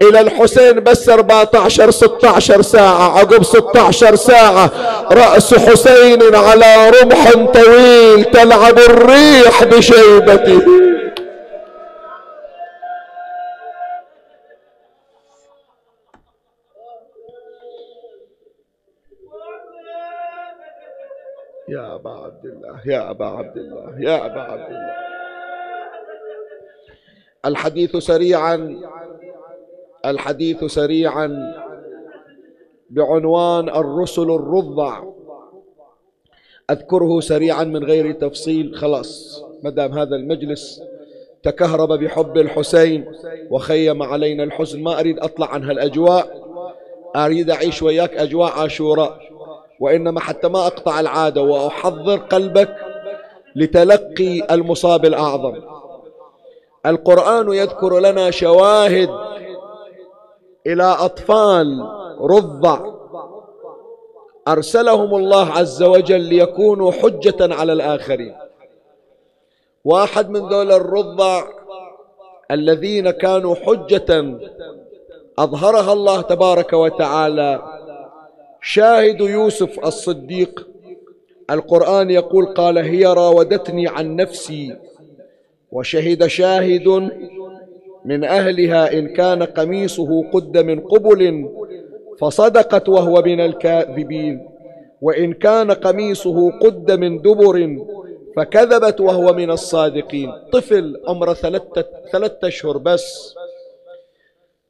[0.02, 4.70] إلى الحسين بس 14 16 ساعة عقب 16 ساعة.
[5.12, 10.60] رأس حسين على رمح طويل تلعب الريح بشيبته.
[22.86, 24.94] يا أبا عبد الله يا أبا عبد الله.
[27.46, 28.80] الحديث سريعا
[30.06, 31.54] الحديث سريعا
[32.90, 35.04] بعنوان الرسل الرضع.
[36.70, 40.82] أذكره سريعا من غير تفصيل خلاص مدام هذا المجلس
[41.42, 43.12] تكهرب بحب الحسين
[43.50, 44.82] وخيم علينا الحزن.
[44.82, 46.46] ما أريد أطلع عن هالأجواء
[47.16, 49.35] أريد أعيش وياك أجواء عاشوراء.
[49.80, 52.76] وإنما حتى ما أقطع العادة وأحضر قلبك
[53.56, 55.60] لتلقي المصاب الأعظم.
[56.86, 59.10] القرآن يذكر لنا شواهد
[60.66, 61.88] إلى أطفال
[62.20, 62.80] رضع
[64.48, 68.36] أرسلهم الله عز وجل ليكونوا حجة على الآخرين.
[69.84, 71.44] واحد من ذول الرضع
[72.50, 74.38] الذين كانوا حجة
[75.38, 77.62] أظهرها الله تبارك وتعالى
[78.68, 80.68] شاهد يوسف الصديق.
[81.50, 84.76] القرآن يقول قال هي راودتني عن نفسي
[85.72, 86.88] وشهد شاهد
[88.04, 91.48] من أهلها إن كان قميصه قد من قبل
[92.18, 94.48] فصدقت وهو من الكاذبين
[95.02, 97.76] وإن كان قميصه قد من دبر
[98.36, 100.32] فكذبت وهو من الصادقين.
[100.52, 103.34] طفل عمره ثلاثة, ثلاثة أشهر بس.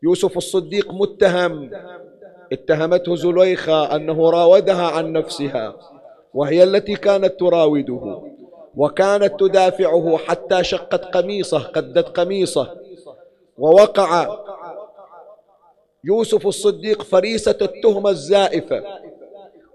[0.02, 1.70] يوسف الصديق متهم.
[2.52, 5.74] اتهمته زليخة أنه راودها عن نفسها
[6.34, 8.22] وهي التي كانت تراوده
[8.76, 12.76] وكانت تدافعه حتى شقت قميصه قدت قميصه
[13.58, 14.38] ووقع
[16.04, 18.82] يوسف الصديق فريسة التهمة الزائفة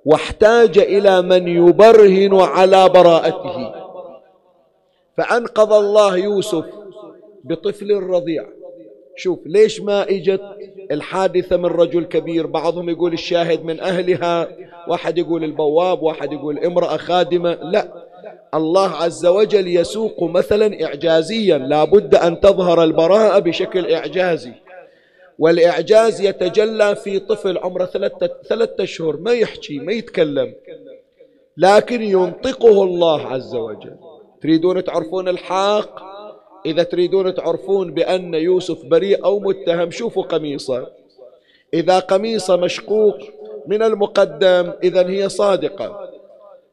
[0.05, 3.73] واحتاج إلى من يبرهن على براءته.
[5.17, 6.65] فأنقذ الله يوسف
[7.43, 8.45] بطفل رضيع.
[9.15, 10.41] شوف ليش ما إجت
[10.91, 14.47] الحادثة من رجل كبير؟ بعضهم يقول الشاهد من أهلها
[14.87, 17.53] واحد يقول البواب واحد يقول امرأة خادمة.
[17.53, 18.05] لا
[18.53, 24.53] الله عز وجل يسوق مثلا إعجازيا لا بد أن تظهر البراءة بشكل إعجازي.
[25.39, 30.53] والإعجاز يتجلى في طفل عمره ثلاثة, أشهر ما يحكي ما يتكلم.
[31.57, 33.95] لكن ينطقه الله عز وجل.
[34.41, 36.10] تريدون تعرفون الحق
[36.65, 40.87] إذا تريدون تعرفون بأن يوسف بريء أو متهم شوفوا قميصه.
[41.73, 43.17] إذا قميصه مشقوق
[43.67, 46.09] من المقدم إذا هي صادقة.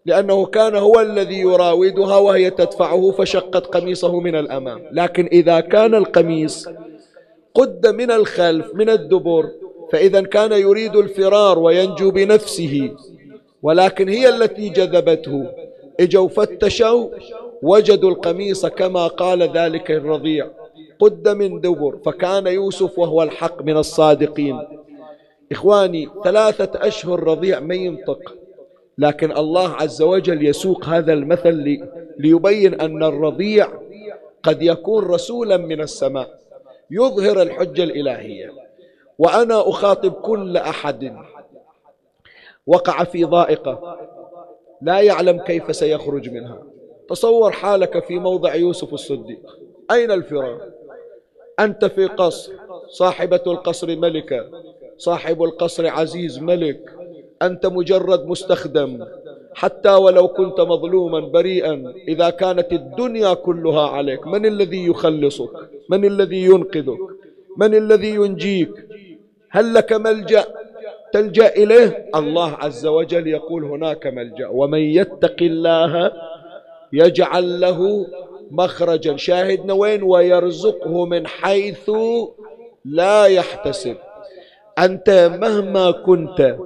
[0.07, 4.83] لأنه كان هو الذي يراودها وهي تدفعه فشقت قميصه من الأمام.
[4.93, 6.69] لكن إذا كان القميص
[7.55, 9.51] قد من الخلف من الدبر
[9.93, 12.91] فإذا كان يريد الفرار وينجو بنفسه.
[13.63, 15.47] ولكن هي التي جذبته.
[16.01, 17.09] إجوا فتشوا
[17.63, 20.51] وجدوا القميص كما قال ذلك الرضيع.
[21.01, 24.61] قد من دبر فكان يوسف وهو الحق من الصادقين.
[25.53, 28.35] إخواني ثلاثة أشهر رضيع ما ينطق.
[28.99, 31.81] لكن الله عز وجل يسوق هذا المثل
[32.19, 33.69] ليبين أن الرضيع
[34.43, 36.39] قد يكون رسولا من السماء
[36.91, 38.53] يظهر الحجة الإلهية.
[39.19, 41.17] وأنا أخاطب كل أحد.
[42.67, 43.99] وقع في ضائقة.
[44.83, 46.68] لا يعلم كيف سيخرج منها.
[47.09, 49.57] تصور حالك في موضع يوسف الصديق.
[49.91, 50.61] أين الفرار
[51.61, 52.53] أنت في قصر.
[52.89, 54.47] صاحبة القصر ملكة.
[54.99, 56.81] صاحب القصر عزيز ملك.
[57.43, 59.07] أنت مجرد مستخدم.
[59.55, 65.51] حتى ولو كنت مظلوما بريئا إذا كانت الدنيا كلها عليك من الذي يخلصك؟
[65.89, 66.99] من الذي ينقذك؟
[67.57, 68.71] من الذي ينجيك؟
[69.51, 70.45] هل لك ملجأ؟
[71.13, 74.49] تلجأ إليه؟ الله عز وجل يقول هناك ملجأ.
[74.49, 76.13] ومن يتق الله
[76.93, 78.07] يجعل له
[78.51, 79.17] مخرجا.
[79.17, 81.91] شاهدنا وين؟ ويرزقه من حيث
[82.85, 83.97] لا يحتسب.
[84.79, 85.11] أنت
[85.41, 86.57] مهما كنت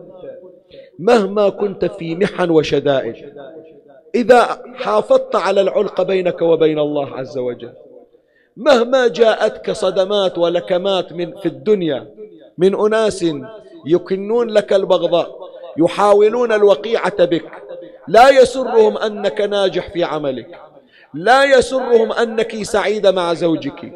[0.99, 3.15] مهما كنت في محن وشدائد
[4.15, 7.73] إذا حافظت على العلق بينك وبين الله عز وجل
[8.57, 12.09] مهما جاءتك صدمات ولكمات من في الدنيا
[12.59, 13.27] من أناس
[13.87, 15.39] يكنون لك البغضاء
[15.77, 17.51] يحاولون الوقيعة بك
[18.09, 20.61] لا يسرهم أنك ناجح في عملك.
[21.15, 23.93] لا يسرهم أنك سعيدة مع زوجك.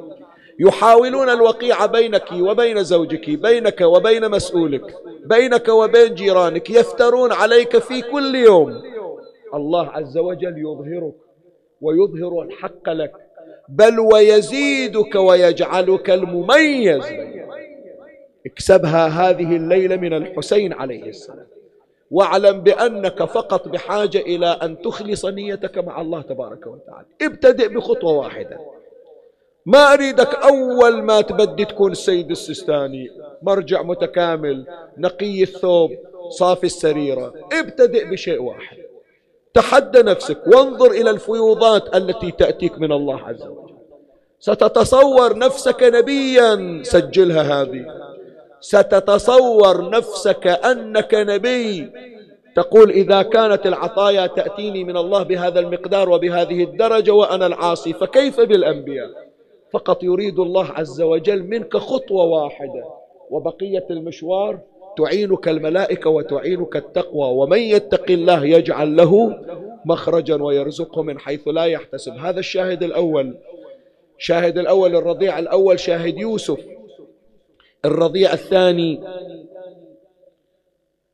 [0.58, 4.94] يحاولون الوقيعة بينك وبين زوجك بينك وبين مسؤولك
[5.24, 8.82] بينك وبين جيرانك يفترون عليك في كل يوم.
[9.54, 11.14] الله عز وجل يظهرك
[11.80, 13.12] ويظهر الحق لك.
[13.68, 17.04] بل ويزيدك ويجعلك المميز.
[18.46, 21.46] اكسبها هذه الليلة من الحسين عليه السلام.
[22.10, 27.06] واعلم بأنك فقط بحاجة إلى أن تخلص نيتك مع الله تبارك وتعالى.
[27.22, 28.58] ابتدئ بخطوة واحدة.
[29.66, 33.10] ما أريدك أول ما تبدي تكون السيد السستاني
[33.42, 34.66] مرجع متكامل
[34.98, 35.90] نقي الثوب
[36.28, 37.34] صافي السريرة.
[37.52, 38.76] ابتدئ بشيء واحد.
[39.54, 40.46] تحدى نفسك.
[40.46, 43.74] وانظر إلى الفيوضات التي تأتيك من الله عز وجل.
[44.40, 46.80] ستتصور نفسك نبيا.
[46.82, 47.84] سجلها هذه.
[48.70, 51.90] ستتصور نفسك أنك نبي.
[52.56, 59.10] تقول إذا كانت العطايا تأتيني من الله بهذا المقدار وبهذه الدرجة وأنا العاصي فكيف بالأنبياء؟
[59.72, 62.84] فقط يريد الله عز وجل منك خطوة واحدة
[63.30, 64.58] وبقية المشوار
[64.98, 69.38] تعينك الملائكة وتعينك التقوى ومن يتق الله يجعل له
[69.84, 72.12] مخرجا ويرزقه من حيث لا يحتسب.
[72.12, 73.36] هذا الشاهد الأول.
[74.18, 76.75] شاهد الأول الرضيع الأول شاهد يوسف.
[77.84, 79.00] الرضيع الثاني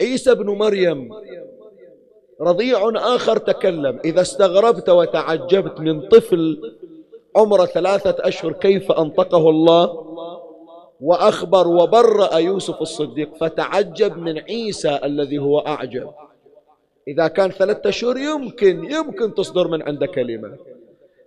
[0.01, 1.13] عيسى بن مريم.
[2.41, 6.73] رضيع آخر تكلم إذا استغربت وتعجبت من طفل
[7.37, 10.13] عمره ثلاثة أشهر كيف أنطقه الله؟
[11.01, 16.11] وأخبر وبرأ يوسف الصديق فتعجب من عيسى الذي هو أعجب.
[17.09, 20.57] إذا كان ثلاثة أشهر يمكن يمكن تصدر من عنده كلمة.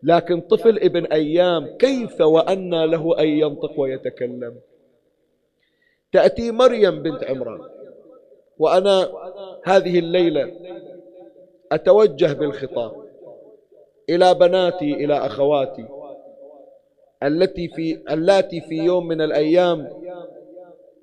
[0.03, 4.55] لكن طفل ابن أيام كيف وأنى له أن ينطق ويتكلم؟
[6.15, 7.59] تأتي مريم بنت عمران.
[8.59, 9.09] وأنا
[9.65, 10.51] هذه الليلة
[11.71, 12.91] أتوجه بالخطاب
[14.09, 15.85] إلى بناتي إلى أخواتي
[17.23, 19.89] التي في اللاتي في يوم من الأيام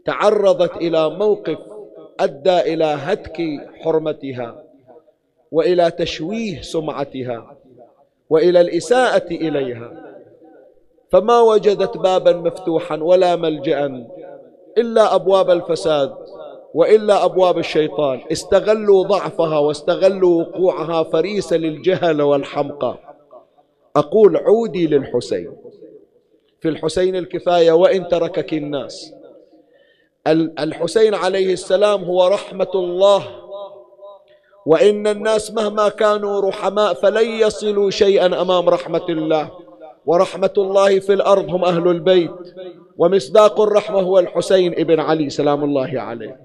[0.05, 1.59] تعرضت إلى موقف
[2.21, 3.37] أدى إلى هتك
[3.81, 4.65] حرمتها
[5.53, 7.57] وإلى تشويه سمعتها
[8.31, 9.93] وإلى الإساءة إليها.
[11.11, 14.07] فما وجدت بابا مفتوحا ولا ملجأ
[14.79, 16.15] إلا أبواب الفساد
[16.75, 18.21] وإلا أبواب الشيطان.
[18.33, 22.99] استغلوا ضعفها واستغلوا وقوعها فريسة للجهل والحمقى.
[23.97, 25.53] أقول عودي للحسين.
[26.61, 29.15] في الحسين الكفاية وإن تركك الناس.
[30.59, 33.23] الحسين عليه السلام هو رحمة الله.
[34.67, 39.51] وإن الناس مهما كانوا رحماء فلن يصلوا شيئا أمام رحمة الله.
[40.07, 42.55] ورحمة الله في الأرض هم أهل البيت.
[42.99, 46.41] ومصداق الرحمة هو الحسين ابن علي سلام الله عليه.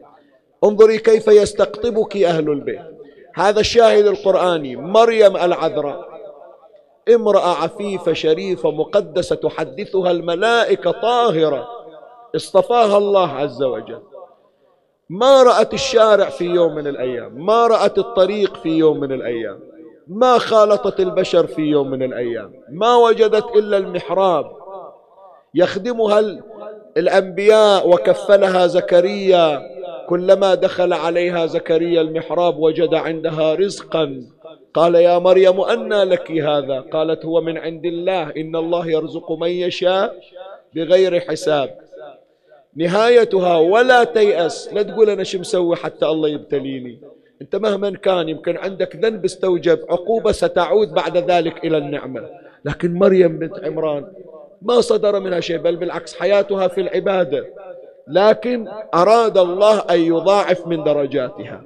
[0.63, 2.81] انظري كيف يستقطبك أهل البيت.
[3.35, 6.07] هذا الشاهد القرآني مريم العذراء.
[7.15, 11.67] امرأة عفيفة شريفة مقدسة تحدثها الملائكة طاهرة.
[12.35, 14.01] اصطفاها الله عز وجل.
[15.09, 19.59] ما رأت الشارع في يوم من الأيام؟ ما رأت الطريق في يوم من الأيام؟
[20.09, 24.51] ما خالطت البشر في يوم من الأيام ما وجدت إلا المحراب.
[25.53, 26.19] يخدمها
[26.97, 29.61] الأنبياء وكفلها زكريا.
[30.09, 34.23] كلما دخل عليها زكريا المحراب وجد عندها رزقا.
[34.73, 38.29] قال يا مريم أنى لك هذا؟ قالت هو من عند الله.
[38.37, 40.15] إن الله يرزق من يشاء
[40.75, 41.77] بغير حساب.
[42.75, 44.73] نهايتها ولا تيأس.
[44.73, 47.01] لا تقول أنا شو مسوي حتى الله يبتليني.
[47.41, 52.29] أنت مهما كان يمكن عندك ذنب استوجب عقوبة ستعود بعد ذلك إلى النعمة.
[52.65, 54.05] لكن مريم بنت عمران
[54.61, 57.45] ما صدر منها شيء بل بالعكس حياتها في العبادة.
[58.07, 61.63] لكن أراد الله أن يضاعف من درجاتها.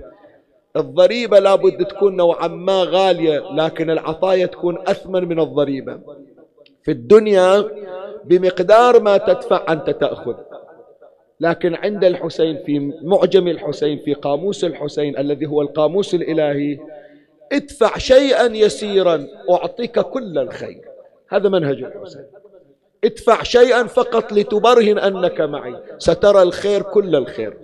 [0.75, 5.99] الضريبة لابد تكون نوعا ما غالية لكن العطايا تكون أثمن من الضريبة.
[6.83, 7.65] في الدنيا
[8.23, 10.35] بمقدار ما تدفع أنت تأخذ.
[11.41, 16.79] لكن عند الحسين في معجم الحسين في قاموس الحسين الذي هو القاموس الإلهي
[17.51, 20.81] ادفع شيئا يسيرا أعطيك كل الخير.
[21.29, 22.25] هذا منهج الحسين.
[23.03, 25.75] ادفع شيئا فقط لتبرهن أنك معي.
[25.97, 27.57] سترى الخير كل الخير.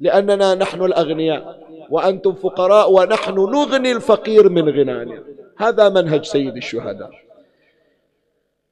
[0.00, 5.22] لأننا نحن الأغنياء وأنتم فقراء ونحن نغني الفقير من غنانا.
[5.58, 7.10] هذا منهج سيد الشهداء.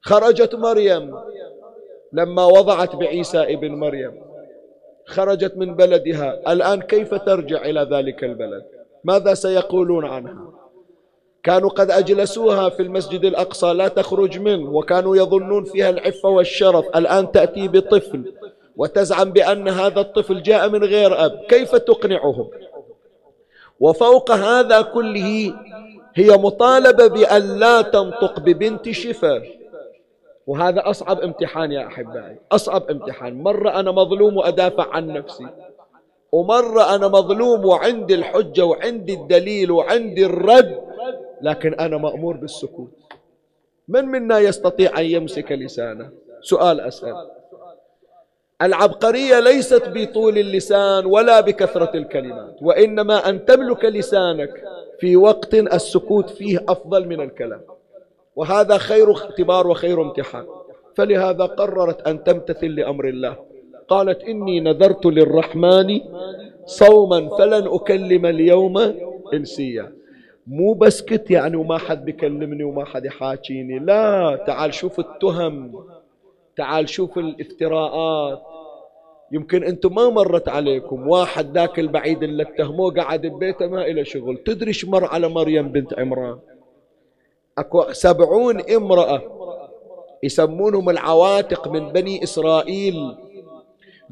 [0.01, 1.15] خرجت مريم
[2.13, 4.30] لما وضعت بعيسى ابن مريم.
[5.11, 6.51] خرجت من بلدها.
[6.53, 8.63] الآن كيف ترجع إلى ذلك البلد؟
[9.03, 10.53] ماذا سيقولون عنها؟
[11.43, 16.85] كانوا قد أجلسوها في المسجد الأقصى لا تخرج منه وكانوا يظنون فيها العفة والشرف.
[16.95, 18.33] الآن تأتي بطفل
[18.75, 21.39] وتزعم بأن هذا الطفل جاء من غير أب.
[21.49, 22.49] كيف تقنعهم؟
[23.79, 25.53] وفوق هذا كله
[26.15, 29.41] هي مطالبة بأن لا تنطق ببنت شفا
[30.47, 33.43] وهذا أصعب امتحان يا أحبائي أصعب امتحان.
[33.43, 35.47] مرة أنا مظلوم وأدافع عن نفسي
[36.31, 40.81] ومرة أنا مظلوم وعندي الحجة وعندي الدليل وعندي الرد
[41.41, 42.91] لكن أنا مأمور بالسكوت.
[43.87, 46.09] من منا يستطيع أن يمسك لسانه؟
[46.41, 47.29] سؤال أسأل.
[48.61, 54.63] العبقرية ليست بطول اللسان ولا بكثرة الكلمات وإنما أن تملك لسانك
[54.99, 57.61] في وقت السكوت فيه أفضل من الكلام.
[58.35, 60.45] وهذا خير اختبار وخير امتحان.
[60.95, 63.35] فلهذا قررت أن تمتثل لأمر الله.
[63.87, 65.99] قالت إني نذرت للرحمن
[66.65, 68.77] صوما فلن أكلم اليوم
[69.33, 69.91] إنسيا.
[70.47, 73.79] مو بس كت يعني وما حد بيكلمني وما حد يحاكيني.
[73.79, 75.83] لا تعال شوف التهم.
[76.57, 78.41] تعال شوف الافتراءات.
[79.31, 81.07] يمكن أنتم ما مرت عليكم.
[81.07, 84.37] واحد ذاك البعيد اللي اتهموه قعد ببيته ما إلى شغل.
[84.37, 86.39] تدري مر على مريم بنت عمران؟
[87.61, 89.21] أكو سبعون امرأة
[90.23, 93.15] يسمونهم العواتق من بني إسرائيل.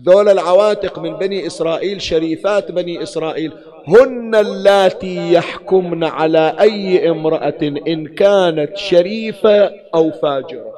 [0.06, 3.52] ذول العواتق من بني إسرائيل شريفات بني إسرائيل.
[3.88, 10.74] هن اللاتي يحكمن على أي امرأة إن كانت شريفة أو فاجرة.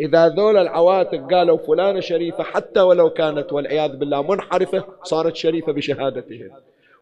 [0.00, 6.50] إذا ذول العواتق قالوا فلانة شريفة حتى ولو كانت والعياذ بالله منحرفة صارت شريفة بشهادتهم.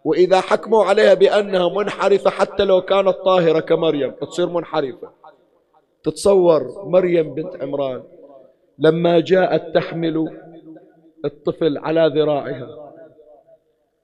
[0.07, 5.11] وإذا حكموا عليها بأنها منحرفة حتى لو كانت طاهرة كمريم تصير منحرفة.
[6.05, 8.03] تتصور مريم بنت عمران
[8.79, 10.29] لما جاءت تحمل
[11.25, 12.93] الطفل على ذراعها.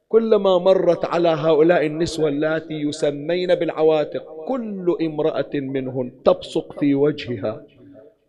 [0.09, 7.63] كلما مرت على هؤلاء النسوة اللاتي يسمين بالعواتق كل امرأة منهن تبصق في وجهها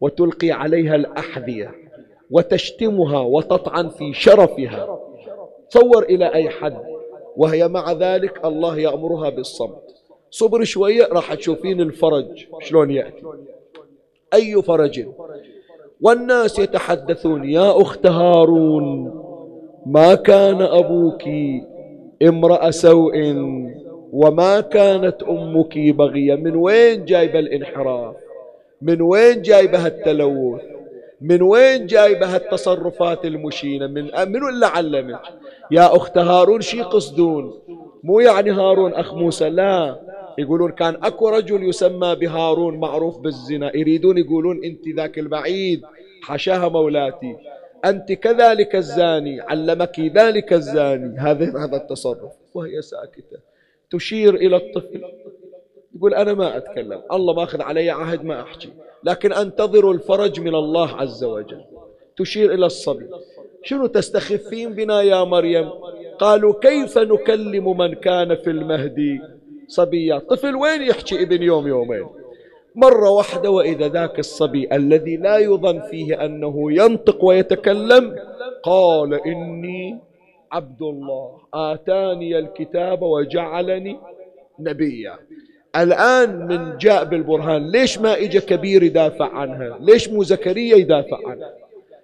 [0.01, 1.71] وتلقي عليها الأحذية
[2.32, 4.99] وتشتمها وتطعن في شرفها.
[5.69, 6.93] تصور إلى أي حد؟
[7.38, 9.84] وهي مع ذلك الله يأمرها بالصمت.
[10.32, 13.24] صبر شوية راح تشوفين الفرج شلون يأتي.
[14.34, 15.06] أي فرج؟
[16.02, 19.14] والناس يتحدثون يا أخت هارون
[19.86, 21.24] ما كان أبوك
[22.24, 23.14] امرأ سوء
[24.12, 28.16] وما كانت أمك بغية؟ من وين جايبة الانحراف؟
[28.82, 30.62] من وين جايبة التلوث
[31.22, 35.22] من وين جايبة التصرفات المشينة؟ من منو اللي علمك؟
[35.74, 37.59] يا أخت هارون شي قصدون؟
[38.03, 39.99] مو يعني هارون أخ موسى؟ لا.
[40.38, 43.78] يقولون كان أكو رجل يسمى بهارون معروف بالزنا.
[43.78, 45.82] يريدون يقولون أنت ذاك البعيد.
[46.24, 47.36] حشاها مولاتي.
[47.86, 49.41] أنت كذلك الزاني.
[49.41, 51.19] علمك ذلك الزاني.
[51.19, 52.32] هذا هذا التصرف.
[52.53, 53.38] وهي ساكتة.
[53.91, 55.01] تشير إلى الطفل.
[55.95, 57.01] يقول أنا ما أتكلم.
[57.11, 58.69] الله ماخذ علي عهد ما أحكي.
[59.03, 61.61] لكن أنتظر الفرج من الله عز وجل.
[62.17, 63.09] تشير إلى الصبي.
[63.64, 65.70] شنو تستخفين بنا يا مريم؟
[66.20, 69.22] قالوا كيف نكلم من كان في المهدي
[69.68, 72.05] صبيا طفل وين يحكي ابن يوم يومين؟
[72.76, 78.16] مرة واحدة وإذا ذاك الصبي الذي لا يظن فيه أنه ينطق ويتكلم
[78.64, 79.99] قال إني
[80.51, 83.97] عبد الله آتاني الكتاب وجعلني
[84.59, 85.14] نبيا.
[85.76, 91.62] الآن من جاء بالبرهان ليش ما إجا كبير يدافع عنها؟ ليش مو زكريا يدافع عنها؟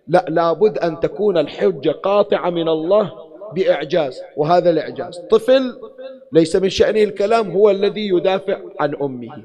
[0.10, 3.12] لا لابد أن تكون الحجة قاطعة من الله
[3.54, 5.20] بإعجاز وهذا الإعجاز.
[5.32, 5.80] طفل
[6.32, 9.44] ليس من شأنه الكلام هو الذي يدافع عن أمه.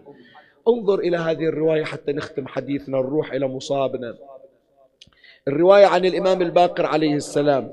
[0.68, 4.14] انظر إلى هذه الرواية حتى نختم حديثنا نروح إلى مصابنا.
[5.48, 7.70] الرواية عن الإمام الباقر عليه السلام.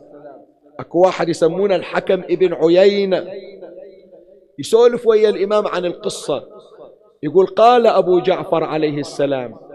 [0.80, 3.28] أكو واحد يسمونه الحكم ابن عيينة.
[4.60, 6.44] يسولف ويا الإمام عن القصة.
[7.24, 9.71] يقول قال أبو جعفر عليه السلام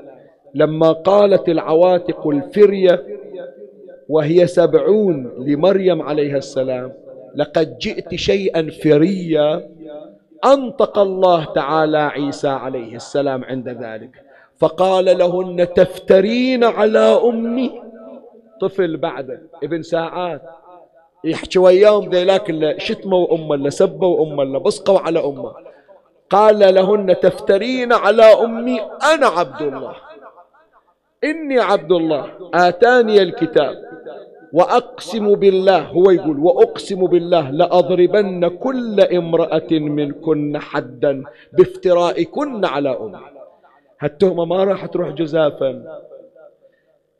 [0.57, 3.07] لما قالت العواتق الفرية
[4.09, 6.92] وهي سبعون لمريم عليها السلام
[7.34, 9.68] لقد جئت شيئا فريا
[10.44, 14.11] أنطق الله تعالى عيسى عليه السلام عند ذلك.
[14.59, 17.72] فقال لهن تفترين على أمي؟
[18.61, 20.42] طفل بعده ابن ساعات
[21.24, 25.52] يحكي وياهم ذيلاك اللي شتموا أمه اللي سبوا أمه اللي بصقوا على أمه.
[26.30, 28.80] قال لهن تفترين على أمي؟
[29.14, 30.05] أنا عبد الله.
[31.24, 32.50] إني عبد الله.
[32.54, 33.76] آتاني الكتاب.
[34.52, 43.20] وأقسم بالله هو يقول وأقسم بالله لأضربن كل امرأة منكن حدا بافترائكن على أمي
[44.00, 46.00] هالتهمة ما راح تروح جزافا.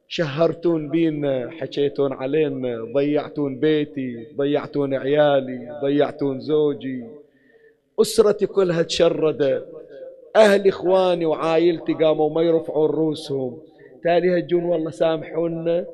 [0.09, 7.05] شهرتون بينا حكيتون علينا ضيعتون بيتي ضيعتون عيالي ضيعتون زوجي.
[8.01, 9.67] أسرتي كلها تشردت.
[10.37, 13.59] أهل إخواني وعائلتي قاموا ما يرفعون رؤوسهم.
[14.07, 15.85] تالي هجون والله سامحونا.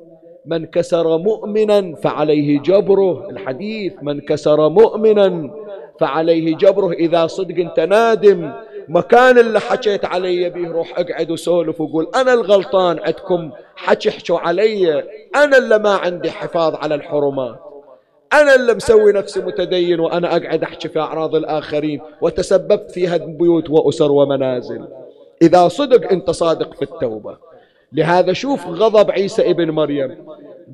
[0.45, 3.29] من كسر مؤمنا فعليه جبره.
[3.29, 5.51] الحديث من كسر مؤمنا
[5.99, 6.91] فعليه جبره.
[6.91, 8.51] إذا صدق أنت نادم
[8.87, 15.03] مكان اللي حكيت علي به روح اقعد وسولف وقول أنا الغلطان عندكم حكي حكوا علي.
[15.35, 17.59] أنا اللي ما عندي حفاظ على الحرمات.
[18.33, 22.01] أنا اللي مسوي نفسي متدين وأنا أقعد أحكي في أعراض الآخرين.
[22.21, 24.87] وتسببت في هدم بيوت وأسر ومنازل.
[25.41, 27.52] إذا صدق أنت صادق في التوبة.
[27.93, 30.25] لهذا شوف غضب عيسى ابن مريم.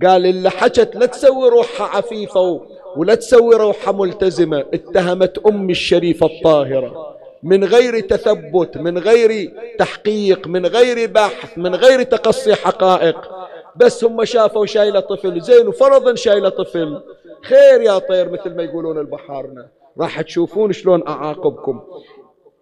[0.05, 2.61] قال اللي حكت لا تسوي روحها عفيفة
[2.95, 4.65] ولا تسوي روحها ملتزمة.
[4.73, 7.15] اتهمت أمي الشريفة الطاهرة.
[7.43, 13.31] من غير تثبت من غير تحقيق من غير بحث من غير تقصي حقائق.
[13.75, 15.41] بس هم شافوا شايلة طفل.
[15.41, 17.01] زين وفرضا شايلة طفل.
[17.43, 19.67] خير يا طير مثل ما يقولون البحارنا.
[19.99, 21.81] راح تشوفون شلون أعاقبكم.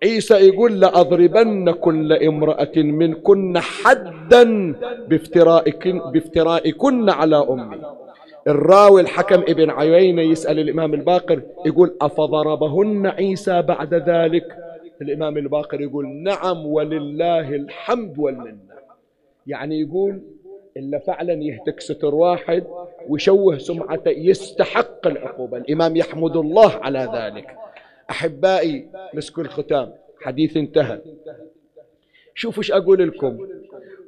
[0.04, 4.74] عيسى يقول لأضربن كل امرأة منكن حدا
[5.08, 7.78] بافترائكن, بافترائكن على أمي.
[8.48, 14.58] الراوي الحكم ابن عيينة يسأل الإمام الباقر يقول أفضربهن عيسى بعد ذلك؟
[15.02, 18.78] الإمام الباقر يقول نعم ولله الحمد والمنة.
[19.48, 20.22] يعني يقول
[20.78, 22.64] إلا فعلا يهتك ستر واحد
[23.10, 25.58] ويشوه سمعته يستحق العقوبة.
[25.58, 27.67] الإمام يحمد الله على ذلك.
[28.10, 29.94] أحبائي مسك الختام.
[30.22, 31.02] حديث انتهى.
[32.36, 33.48] شوفوا إيش أقول لكم.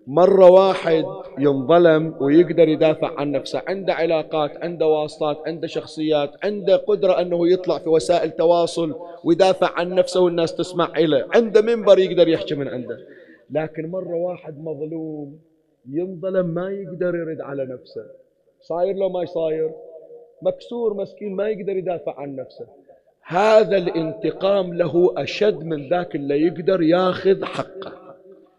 [0.07, 1.05] مرة واحد
[1.37, 3.61] ينظلم ويقدر يدافع عن نفسه.
[3.67, 9.95] عنده علاقات عنده واسطات عنده شخصيات عنده قدرة أنه يطلع في وسائل تواصل ويدافع عن
[9.95, 12.97] نفسه والناس تسمع إليه عنده منبر يقدر يحكي من عنده.
[13.51, 15.39] لكن مرة واحد مظلوم
[15.89, 18.05] ينظلم ما يقدر يرد على نفسه.
[18.61, 19.71] صاير لو ما صاير
[20.41, 22.67] مكسور مسكين ما يقدر يدافع عن نفسه.
[23.29, 27.91] هذا الانتقام له أشد من ذاك اللي يقدر ياخذ حقه.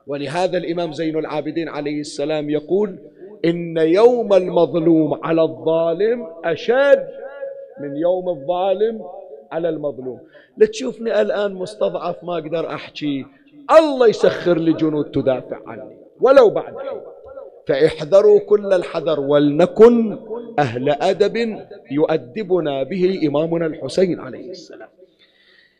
[0.06, 2.98] ولهذا الإمام زين العابدين عليه السلام يقول
[3.44, 7.08] إن يوم المظلوم على الظالم أشد
[7.80, 9.02] من يوم الظالم
[9.52, 10.20] على المظلوم.
[10.56, 13.26] لا تشوفني الآن مستضعف ما أقدر أحكي.
[13.78, 15.96] الله يسخر لي جنود تدافع عني.
[16.20, 16.74] ولو بعد.
[17.66, 20.18] فاحذروا كل الحذر ولنكن
[20.58, 24.88] أهل أدب يؤدبنا به إمامنا الحسين عليه السلام.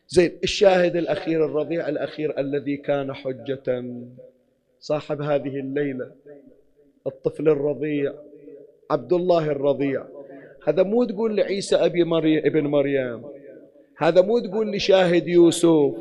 [0.08, 3.84] زين الشاهد الأخير الرضيع الأخير الذي كان حجة
[4.80, 6.10] صاحب هذه الليلة
[7.06, 8.14] الطفل الرضيع
[8.90, 10.04] عبد الله الرضيع.
[10.66, 13.22] هذا مو تقول لعيسى أبي مريم ابن مريم.
[13.96, 15.94] هذا مو تقول لشاهد يوسف.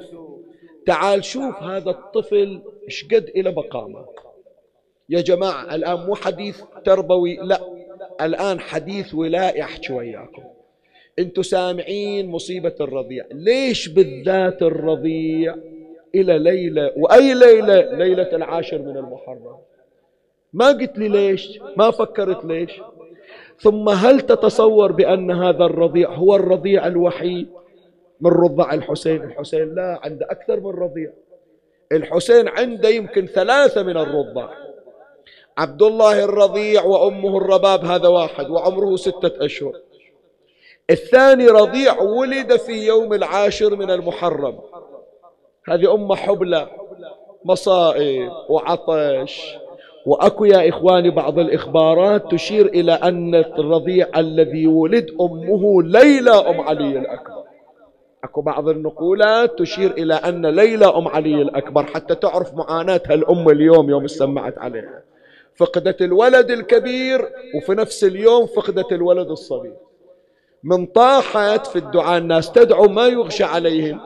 [0.85, 4.05] تعال شوف هذا الطفل إيش قد إلى مقامه
[5.09, 7.59] يا جماعة الآن مو حديث تربوي لا.
[8.21, 10.43] الآن حديث ولاء أحكي وياكم.
[11.19, 13.25] أنتم سامعين مصيبة الرضيع.
[13.31, 15.55] ليش بالذات الرضيع
[16.15, 19.57] إلى ليلة وأي ليلة؟ ليلة العاشر من المحرم.
[20.53, 22.81] ما قلت لي ليش؟ ما فكرت ليش؟
[23.59, 27.47] ثم هل تتصور بأن هذا الرضيع هو الرضيع الوحيد
[28.21, 31.11] من رضع الحسين؟ الحسين لا عنده أكثر من رضيع.
[31.91, 34.49] الحسين عنده يمكن ثلاثة من الرضع.
[35.59, 39.73] عبد الله الرضيع وأمه الرباب هذا واحد وعمره ستة أشهر.
[40.89, 44.59] الثاني رضيع ولد في يوم العاشر من المحرم.
[45.69, 46.67] هذه أمة حبلى
[47.45, 49.57] مصائب وعطش.
[50.05, 56.99] وأكو يا إخواني بعض الإخبارات تشير إلى أن الرضيع الذي ولد أمه ليلى أم علي
[56.99, 57.43] الأكبر.
[58.23, 63.89] أكو بعض النقولات تشير إلى أن ليلى أم علي الأكبر حتى تعرف معاناة هالأم اليوم
[63.89, 65.03] يوم سمعت عليها.
[65.59, 69.73] فقدت الولد الكبير وفي نفس اليوم فقدت الولد الصغير.
[70.63, 73.99] من طاحت في الدعاء الناس تدعو ما يغشى عليهم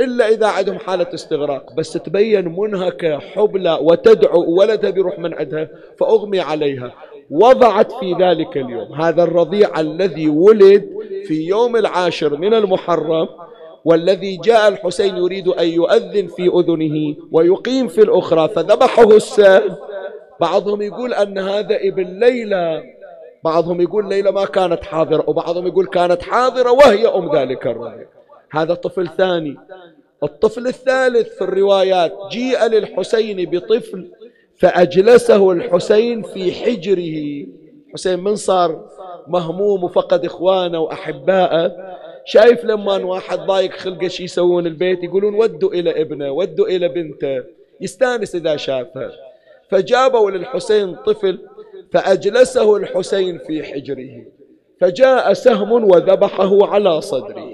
[0.00, 1.74] إلا إذا عندهم حالة استغراق.
[1.74, 5.68] بس تبين منهكة حبلى وتدعو ولدها بيروح من عندها
[6.00, 6.94] فأغمي عليها.
[7.30, 8.92] وضعت في ذلك اليوم.
[8.92, 10.88] هذا الرضيع الذي ولد
[11.26, 13.28] في يوم العاشر من المحرم
[13.84, 19.76] والذي جاء الحسين يريد أن يؤذن في أذنه ويقيم في الأخرى فذبحه السهم
[20.40, 22.82] بعضهم يقول أن هذا ابن ليلى.
[23.44, 28.06] بعضهم يقول ليلى ما كانت حاضرة وبعضهم يقول كانت حاضرة وهي أم ذلك الرضيع
[28.50, 29.56] هذا طفل ثاني
[30.22, 34.10] الطفل الثالث في الروايات جيء للحسين بطفل
[34.56, 37.46] فأجلسه الحسين في حجره.
[37.94, 38.86] حسين من صار
[39.28, 41.76] مهموم وفقد إخوانه وأحبائه
[42.24, 47.44] شايف لما واحد ضايق خلقه شي يسوون البيت يقولون ودوا إلى ابنه ودوا إلى بنته.
[47.80, 49.10] يستانس إذا شافها
[49.70, 51.38] فجابوا للحسين طفل
[51.92, 54.24] فأجلسه الحسين في حجره
[54.80, 57.50] فجاء سهم وذبحه على صدره.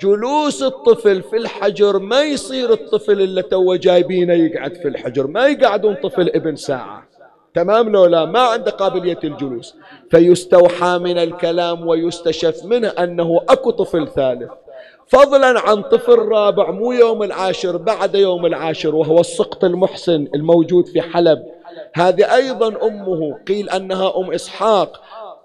[0.00, 5.94] جلوس الطفل في الحجر ما يصير الطفل اللي تو جايبينه يقعد في الحجر ما يقعدون
[5.94, 7.08] طفل ابن ساعة.
[7.54, 9.76] تمام لو لا؟ ما عنده قابلية الجلوس.
[10.10, 14.50] فيستوحى من الكلام ويستشف منه أنه أكو طفل ثالث.
[15.08, 21.00] فضلا عن طفل رابع مو يوم العاشر بعد يوم العاشر وهو السقط المحسن الموجود في
[21.00, 21.42] حلب.
[21.94, 25.00] هذه أيضا أمه قيل أنها أم إسحاق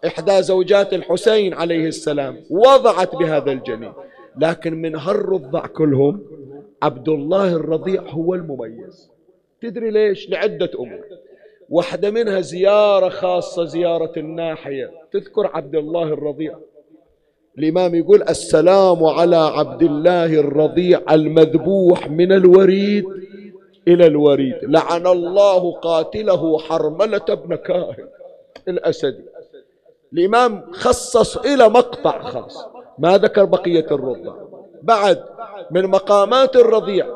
[0.05, 2.43] إحدى زوجات الحسين عليه السلام.
[2.49, 3.93] وضعت بهذا الجنين.
[4.38, 6.22] لكن من هالرضع كلهم
[6.84, 9.10] عبد الله الرضيع هو المميز.
[9.62, 11.05] تدري ليش؟ لعدة أمور.
[11.70, 14.91] واحدة منها زيارة خاصة زيارة الناحية.
[15.12, 16.55] تذكر عبد الله الرضيع.
[17.60, 23.05] الإمام يقول السلام على عبد الله الرضيع المذبوح من الوريد
[23.88, 24.58] إلى الوريد.
[24.64, 28.08] لعن الله قاتله حرملة بن كاهن
[28.68, 29.24] الأسدي.
[30.14, 32.66] الإمام خصص إلى مقطع خاص.
[32.99, 34.34] ما ذكر بقية الرضع.
[34.84, 35.24] بعد
[35.72, 37.08] من مقامات الرضيع.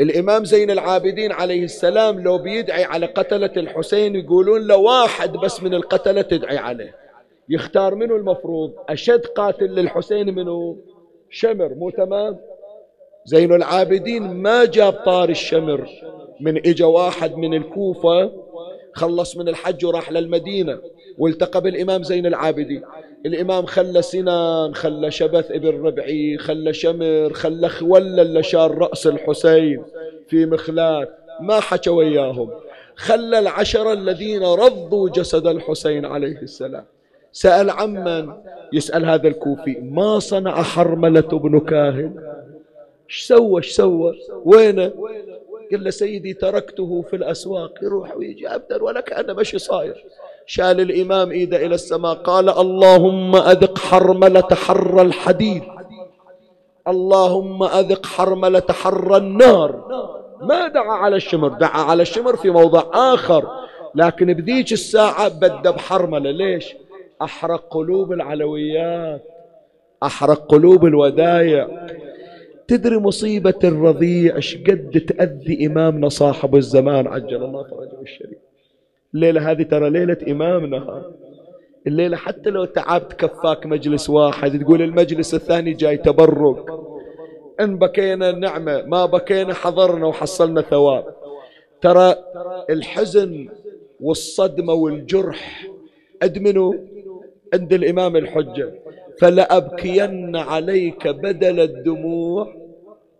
[0.00, 5.74] الإمام زين العابدين عليه السلام لو بيدعي على قتلة الحسين يقولون له واحد بس من
[5.74, 7.03] القتلة تدعي عليه.
[7.48, 10.76] يختار منه المفروض؟ أشد قاتل للحسين منه
[11.30, 12.38] شمر مو تمام؟
[13.24, 15.88] زين العابدين ما جاب طار الشمر.
[16.40, 18.32] من إجا واحد من الكوفة
[18.92, 20.80] خلص من الحج وراح للمدينة.
[21.18, 22.82] والتقى بالإمام زين العابدين
[23.26, 29.84] الإمام خلى سنان خلى شبث إبن ربعي خلى شمر خلى خولة اللي رأس الحسين
[30.28, 31.18] في مخلات.
[31.40, 32.50] ما حكى وياهم.
[32.96, 36.84] خلى العشرة الذين رضوا جسد الحسين عليه السلام.
[37.34, 38.32] سأل عمن
[38.72, 42.14] يسأل هذا الكوفي ما صنع حرملة بن كاهن؟
[43.10, 44.14] إيش سوى إيش سوى؟
[44.44, 44.92] وينه؟
[45.70, 50.04] قال له سيدي تركته في الأسواق يروح ويجي أبدا ولا كأنه مشي صاير.
[50.46, 55.62] شال الإمام إيده إلى السماء قال اللهم أذق حرملة حر الحديد.
[56.88, 59.70] اللهم أذق حرملة حر النار.
[60.40, 63.46] ما دعا على الشمر دعا على الشمر في موضع آخر
[63.94, 66.30] لكن بذيك الساعة بدأ بحرملة.
[66.30, 66.74] ليش؟
[67.22, 69.22] أحرق قلوب العلويات
[70.02, 71.86] أحرق قلوب الودايع.
[72.68, 78.38] تدري مصيبة الرضيع إيش قد تأذي إمامنا صاحب الزمان؟ عجل الله فرجه الشريف.
[79.14, 81.02] الليلة هذه ترى ليلة إمامنا.
[81.86, 86.66] الليلة حتى لو تعبت كفاك مجلس واحد تقول المجلس الثاني جاي تبرك.
[87.60, 91.04] إن بكينا نعمة ما بكينا حضرنا وحصلنا ثواب.
[91.80, 92.14] ترى
[92.70, 93.48] الحزن
[94.00, 95.68] والصدمة والجرح
[96.22, 96.74] أدمنوا؟
[97.54, 98.68] عند الإمام الحجة
[99.20, 102.54] فلأبكين عليك بدل الدموع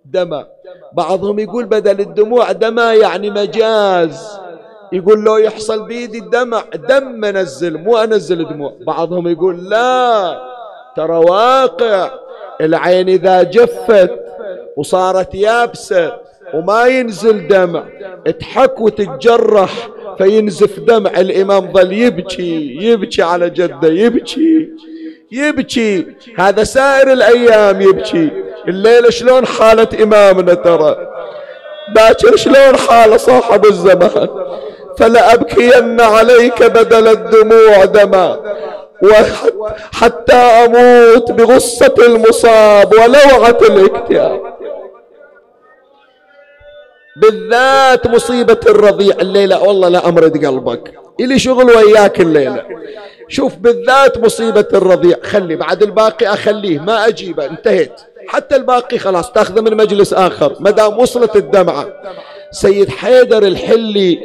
[0.04, 0.46] دما.
[0.92, 4.38] بعضهم يقول بدل الدموع دما يعني مجاز.
[4.92, 8.72] يقول لو يحصل بيدي الدمع دم منزل مو أنزل دموع.
[8.86, 10.40] بعضهم يقول لا
[10.96, 12.10] ترى واقع.
[12.60, 14.10] العين إذا جفت
[14.76, 16.12] وصارت يابسة
[16.54, 17.84] وما ينزل دمع.
[18.40, 19.88] تحك وتتجرح
[20.18, 21.10] فينزف دمع.
[21.10, 24.68] الإمام ظل يبكي يبكي على جده يبكي
[25.32, 26.06] يبكي.
[26.38, 28.30] هذا سائر الأيام يبكي.
[28.68, 30.96] الليلة شلون حالة إمامنا ترى؟
[31.94, 34.28] باكر شلون حالة صاحب الزمان؟
[34.98, 38.40] فلأبكين عليك بدل الدموع دما.
[39.02, 44.53] وحتى أموت بغصة المصاب ولوعة الاكتئاب.
[47.16, 49.62] بالذات مصيبة الرضيع الليلة.
[49.62, 50.94] والله لا أمرد قلبك.
[51.20, 52.64] إلي شغل وياك الليلة.
[53.28, 55.16] شوف بالذات مصيبة الرضيع.
[55.22, 56.78] خلي بعد الباقي أخليه.
[56.78, 57.46] ما أجيبه.
[57.46, 58.00] انتهيت.
[58.28, 59.32] حتى الباقي خلاص.
[59.32, 60.56] تاخذه من مجلس آخر.
[60.60, 61.86] مدام وصلت الدمعة.
[62.50, 64.18] سيد حيدر الحلي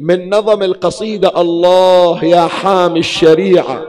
[0.00, 3.82] من نظم القصيدة الله يا حامي الشريعة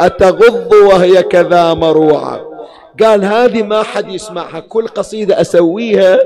[0.00, 2.51] أتغض وهي كذا مروعة.
[3.00, 4.60] قال هذه ما حد يسمعها.
[4.60, 6.18] كل قصيدة أسويها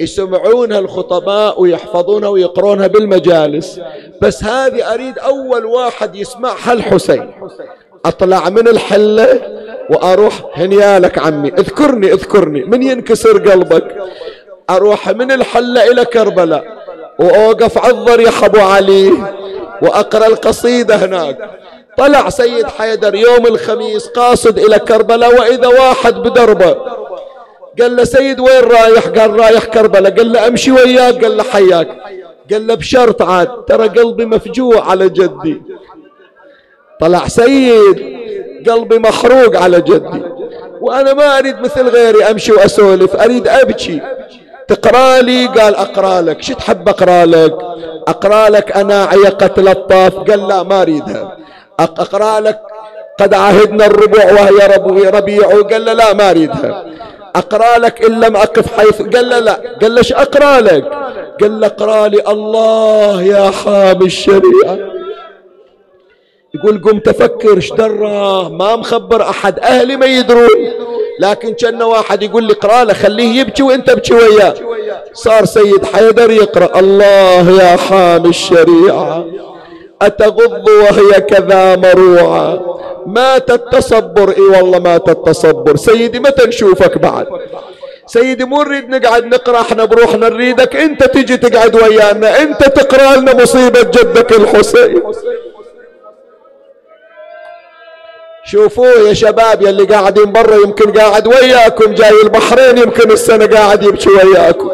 [0.00, 3.80] يسمعونها الخطباء ويحفظونها ويقرونها بالمجالس.
[4.22, 7.30] بس هذه أريد أول واحد يسمعها الحسين.
[8.04, 9.40] أطلع من الحلة
[9.90, 11.48] وأروح هنيالك عمي.
[11.48, 12.64] اذكرني اذكرني.
[12.64, 13.96] من ينكسر قلبك؟
[14.70, 16.64] أروح من الحلة إلى كربلاء
[17.18, 19.12] وأوقف على الضريح أبو علي
[19.82, 21.50] وأقرأ القصيدة هناك.
[21.96, 26.76] طلع سيد حيدر يوم الخميس قاصد إلى كربلاء وإذا واحد بدربة
[27.80, 30.16] قال له سيد وين رايح؟ قال رايح كربلاء.
[30.16, 31.88] قال له أمشي وياك؟ قال له حياك.
[32.52, 35.62] قال له بشرط عاد ترى قلبي مفجوع على جدي.
[37.00, 37.98] طلع سيد
[38.68, 40.22] قلبي محروق على جدي.
[40.80, 44.00] وأنا ما أريد مثل غيري أمشي وأسولف أريد أبكي.
[44.68, 46.42] تقرأ لي؟ قال أقرأ لك.
[46.42, 47.58] شو تحب أقرأ لك؟
[48.08, 51.36] أقرأ لك أنا عيقة لطاف قال لا ما أريدها.
[51.80, 52.60] أقرأ لك
[53.20, 54.66] قد عهدنا الربوع وهي
[55.08, 55.62] ربيع.
[55.70, 56.84] قال له لا ما أريدها.
[57.36, 59.60] أقرأ لك إن لم أقف حيث قال له لا.
[59.82, 60.84] قال له أقرأ لك؟
[61.40, 64.78] قال له اقرأ لي الله يا حامي الشريعة.
[66.54, 69.58] يقول قمت أفكر إيش دراه ما مخبر أحد.
[69.58, 70.48] أهلي ما يدرون.
[71.20, 74.54] لكن كأن واحد يقول لي اقرأ له خليه يبكي وأنت ابكي وياه.
[75.12, 79.24] صار سيد حيدر يقرأ الله يا حامي الشريعة.
[80.02, 82.80] أتغض وهي كذا مروعة.
[83.06, 87.26] مات التصبر إي والله مات التصبر سيدي متى نشوفك بعد؟
[88.06, 90.76] سيدي مو نريد نقعد نقرأ إحنا بروحنا نريدك.
[90.76, 92.42] أنت تجي تقعد ويانا.
[92.42, 95.02] أنت تقرأ لنا مصيبة جدك الحسين.
[98.46, 104.10] شوفوه يا شباب يلي قاعدين برا يمكن قاعد وياكم جاي البحرين يمكن السنة قاعد يبكي
[104.10, 104.70] وياكم.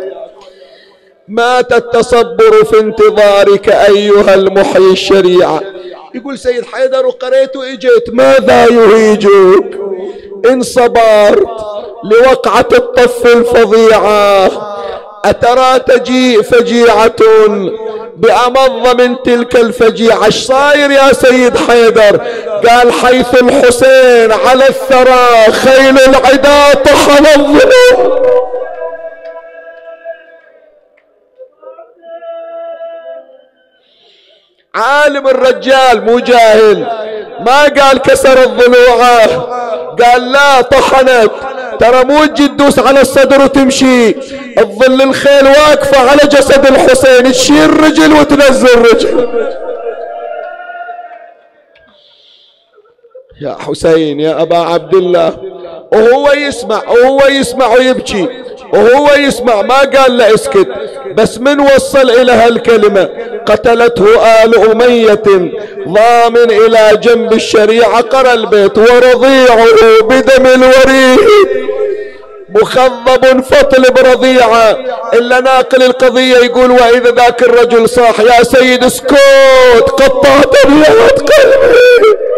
[1.31, 5.61] مات التصبر في انتظارك أيها المحيي الشريعة.
[6.15, 9.81] يقول سيد حيدر وقريت وإجيت ماذا يهيجك
[10.51, 11.49] إن صبرت
[12.05, 14.51] لوقعة الطف الفظيعة
[15.25, 17.17] أترى تجيء فجيعة
[18.17, 20.25] بأمض من تلك الفجيعة.
[20.25, 22.21] إيش صاير يا سيد حيدر؟
[22.69, 28.21] قال حيث الحسين على الثرى خيل العدا طحن الظلم.
[34.75, 36.87] عالم الرجال مو جاهل.
[37.41, 39.27] ما قال كسر الضلوعة
[40.03, 41.31] قال لا طحنت.
[41.81, 44.09] ترى مو تجي تدوس على الصدر وتمشي.
[44.59, 47.33] الظل الخيل واقفة على جسد الحسين.
[47.33, 49.29] تشيل رجل وتنزل رجل.
[53.43, 55.37] يا حسين يا أبا عبد الله.
[55.93, 58.29] وهو يسمع وهو يسمع ويبكي.
[58.73, 60.69] وهو يسمع ما قال له اسكت.
[61.15, 63.09] بس من وصل إلى هالكلمة؟
[63.47, 64.05] قتلته
[64.45, 65.23] آل أمية.
[65.89, 69.67] ضامن إلى جنب الشريعة قرى البيت ورضيعه
[70.03, 71.19] بدم الوريد.
[72.55, 74.79] مخضب فطل برضيعة.
[75.15, 79.17] إلا ناقل القضية يقول وإذا ذاك الرجل صاح يا سيد اسكت
[79.99, 82.30] قطعت بيض قلبي.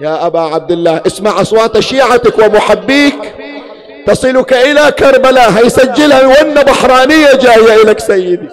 [0.00, 3.34] يا أبا عبد الله اسمع أصوات شيعتك ومحبيك.
[4.06, 8.48] تصلك إلى كربلاء هيسجلها وأن بحرانية جاية إليك سيدي.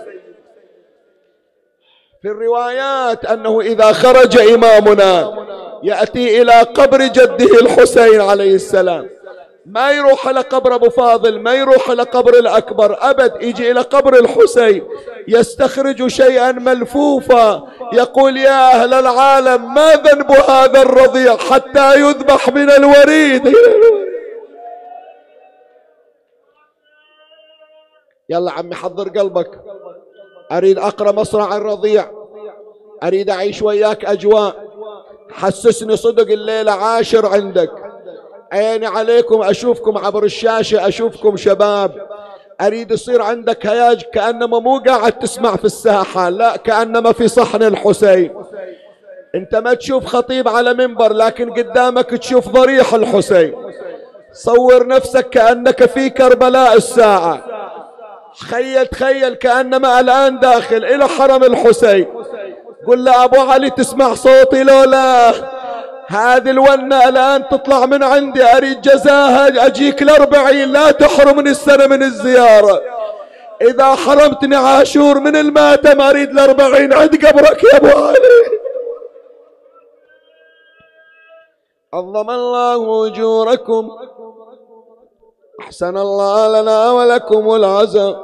[2.21, 5.45] في الروايات أنه إذا خرج إمامنا
[5.83, 9.09] يأتي إلى قبر جده الحسين عليه السلام.
[9.67, 14.19] ما يروح إلى قبر أبو فاضل ما يروح إلى قبر الأكبر أبد يجي إلى قبر
[14.19, 14.87] الحسين
[15.27, 23.55] يستخرج شيئا ملفوفا يقول يا أهل العالم ما ذنب هذا الرضيع حتى يذبح من الوريد؟
[28.29, 29.61] يلا عمي حضر قلبك.
[30.51, 32.11] أريد أقرأ مصرع الرضيع.
[33.03, 34.67] أريد أعيش وياك أجواء.
[35.31, 37.86] حسسني صدق الليلة عاشر عندك.
[38.51, 41.91] عيني عليكم أشوفكم عبر الشاشة أشوفكم شباب.
[42.61, 48.33] أريد يصير عندك هياج كأنما مو قاعد تسمع في الساحة لا كأنما في صحن الحسين.
[49.35, 53.55] أنت ما تشوف خطيب على منبر لكن قدامك تشوف ضريح الحسين.
[54.33, 57.43] صور نفسك كأنك في كربلاء الساعة.
[58.39, 62.07] تخيل تخيل كأنما الآن داخل إلى حرم الحسين.
[62.87, 65.33] قل له أبو علي تسمع صوتي لو لا؟
[66.09, 72.81] هذه الونة الآن تطلع من عندي أريد جزاها أجيك الأربعين لا تحرمني السنة من الزيارة.
[73.61, 78.17] إذا حرمتني عاشور من الماتم أريد الأربعين عند قبرك يا أبو علي.
[81.93, 83.89] عظم الله أجوركم
[85.61, 88.15] أحسن الله لنا ولكم العزاء.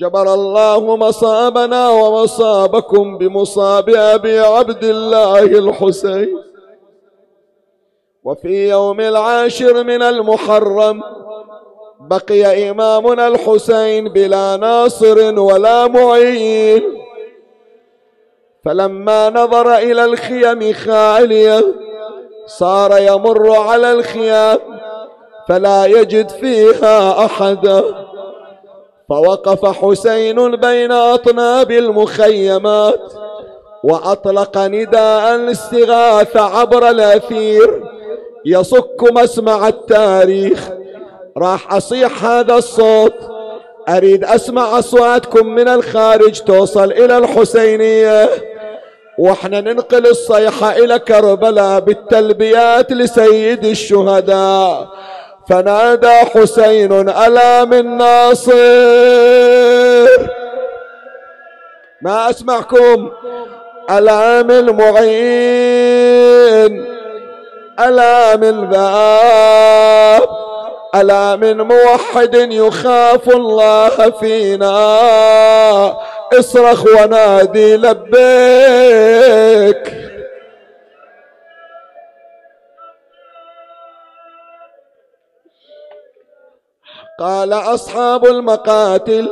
[0.00, 6.38] جبر الله مصابنا ومصابكم بمصاب أبي عبد الله الحسين.
[8.24, 11.02] وفي يوم العاشر من المحرم
[12.00, 16.82] بقي إمامنا الحسين بلا ناصر ولا معين.
[18.64, 21.64] فلما نظر إلى الخيم خالية
[22.46, 24.58] صار يمر على الخيام
[25.48, 28.09] فلا يجد فيها أحدا.
[29.10, 33.12] فوقف حسين بين أطناب المخيمات
[33.84, 37.82] وأطلق نداء الاستغاثة عبر الأثير.
[38.46, 40.68] يصك مسمع التاريخ.
[41.36, 43.14] راح أصيح هذا الصوت.
[43.88, 46.40] أريد أسمع أصواتكم من الخارج.
[46.40, 48.30] توصل إلى الحسينية.
[49.18, 54.88] وإحنا ننقل الصيحة إلى كربلاء بالتلبيات لسيد الشهداء.
[55.50, 58.52] فنادى حسين ألا من ناصر؟
[62.02, 63.10] ما أسمعكم؟
[63.90, 66.84] ألا من معين؟
[67.80, 70.28] ألا من ذاب
[70.94, 74.76] ألا من موحد يخاف الله فينا؟
[76.38, 78.10] اصرخ ونادي لبيك.
[87.20, 89.28] قال أصحاب المقاتل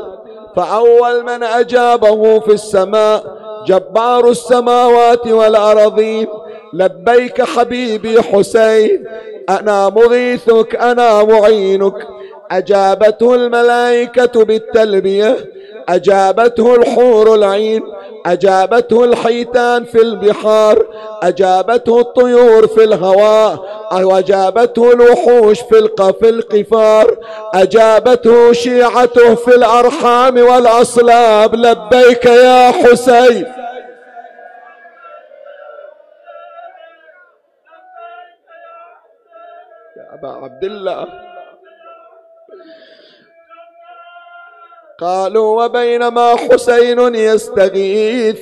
[0.56, 3.24] فأول من أجابه في السماء
[3.66, 6.26] جبار السماوات والأرضين
[6.72, 9.04] لبيك حبيبي حسين
[9.48, 12.06] أنا مغيثك أنا معينك.
[12.50, 15.36] أجابته الملائكة بالتلبية
[15.88, 17.82] أجابته الحور العين
[18.26, 20.86] أجابته الحيتان في البحار
[21.22, 23.58] أجابته الطيور في الهواء
[24.02, 25.88] وأجابته الوحوش في
[26.20, 27.16] في القفار
[27.54, 33.46] أجابته شيعته في الأرحام والأصلاب لبيك يا حسين.
[39.96, 41.27] يا أبا عبد الله.
[45.00, 48.38] قالوا وبينما حسين يستغيث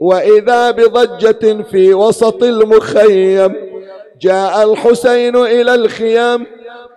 [0.00, 3.54] وإذا بضجة في وسط المخيم
[4.20, 6.46] جاء الحسين إلى الخيام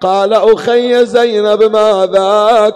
[0.01, 2.73] قال أخي زينب ما ذاك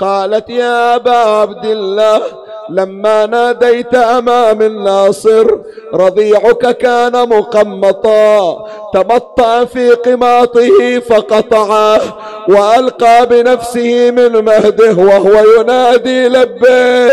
[0.00, 2.22] قالت يا أبا عبد الله
[2.70, 5.46] لما ناديت أمام الناصر
[5.94, 8.68] رضيعك كان مقمطا.
[8.94, 12.00] تمطأ في قماطه فقطعه
[12.48, 17.12] وألقى بنفسه من مهده وهو ينادي لبيك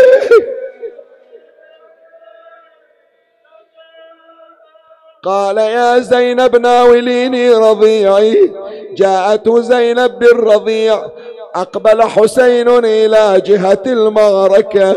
[5.24, 8.52] قال يا زينب ناوليني رضيعي.
[8.96, 11.02] جاءت زينب بالرضيع
[11.56, 14.96] أقبل حسين إلى جهة المعركة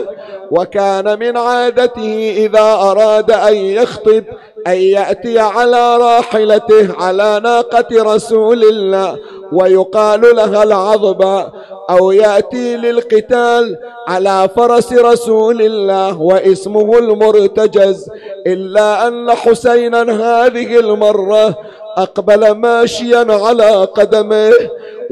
[0.52, 4.24] وكان من عادته إذا أراد أن يخطب
[4.68, 9.18] أن يأتي على راحلته على ناقة رسول الله
[9.54, 11.52] ويقال لها العظبة
[11.90, 13.78] أو يأتي للقتال
[14.08, 18.10] على فرس رسول الله واسمه المرتجز
[18.48, 21.58] إلا أن حسينا هذه المرة
[21.98, 24.54] أقبل ماشيا على قدمه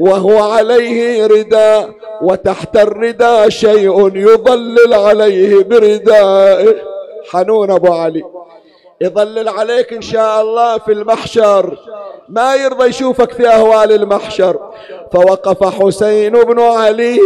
[0.00, 1.90] وهو عليه رداء
[2.22, 6.74] وتحت الرداء شيء يظلل عليه بردائه.
[7.30, 8.22] حنون أبو علي.
[9.00, 11.78] يظلل عليك إن شاء الله في المحشر.
[12.28, 14.56] ما يرضى يشوفك في أهوال المحشر.
[15.12, 17.18] فوقف حسين بن علي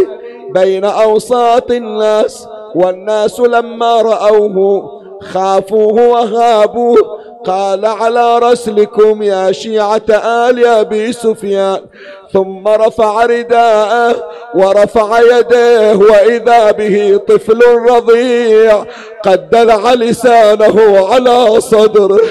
[0.49, 4.89] بين أوساط الناس والناس لما رأوه
[5.21, 11.85] خافوه وهابوه قال على رسلكم يا شيعة آل أبي سفيان.
[12.33, 18.85] ثم رفع رداءه ورفع يديه وإذا به طفل رضيع
[19.23, 22.21] قد دلع لسانه على صدره.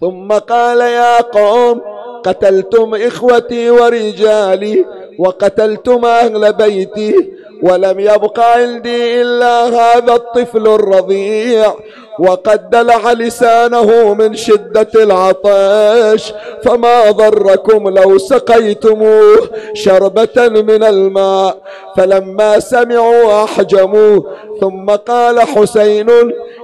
[0.00, 1.80] ثم قال يا قوم
[2.24, 4.86] قتلتم إخوتي ورجالي
[5.18, 7.30] وقتلتم أهل بيتي
[7.62, 11.72] ولم يبق عندي إلا هذا الطفل الرضيع
[12.18, 16.32] وقد دلع لسانه من شدة العطش
[16.64, 21.56] فما ضركم لو سقيتموه شربة من الماء
[21.96, 24.20] فلما سمعوا أحجموا
[24.62, 26.08] ثم قال حسين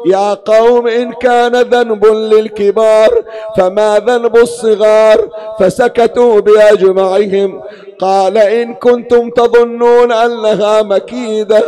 [0.06, 3.24] يا قوم إن كان ذنب للكبار
[3.56, 5.28] فما ذنب الصغار؟
[5.60, 7.60] فسكتوا بأجمعهم.
[8.00, 11.62] قال إن كنتم تظنون أنها مكيدة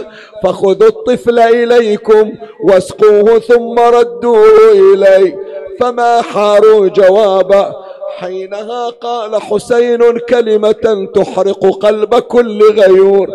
[0.45, 2.33] فخذوا الطفل إليكم
[2.65, 5.37] واسقوه ثم ردوه إلي
[5.81, 7.75] فما حاروا جوابا
[8.11, 13.29] حينها قال حسين كلمة تحرق قلب كل غيور.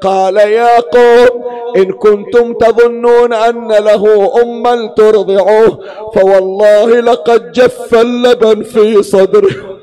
[0.00, 1.44] قال يا قوم
[1.76, 5.84] إن كنتم تظنون أن له أما ترضعوه
[6.14, 9.78] فوالله لقد جف اللبن في صدره.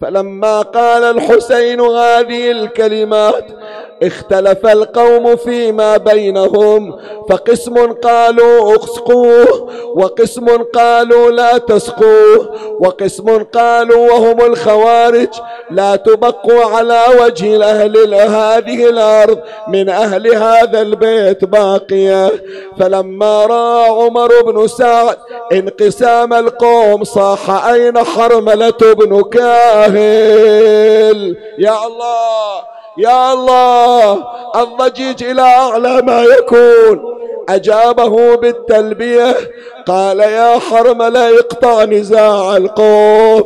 [0.00, 3.44] فلما قال الحسين هذه الكلمات
[4.02, 6.98] اختلف القوم فيما بينهم
[7.30, 15.28] فقسم قالوا اسقوه وقسم قالوا لا تسقوه وقسم قالوا وهم الخوارج
[15.70, 19.38] لا تبقوا على وجه الأهل هذه الأرض
[19.68, 22.32] من أهل هذا البيت باقية.
[22.80, 25.16] فلما رأى عمر بن سعد
[25.52, 30.38] انقسام القوم صاح أين حرملة بن كاهل؟
[31.58, 32.77] يا الله!
[32.98, 34.24] يا الله
[34.56, 37.18] الضجيج إلى أعلى ما يكون.
[37.48, 39.34] أجابه بالتلبية
[39.86, 43.44] قال يا حرملة اقطع نزاع القوم.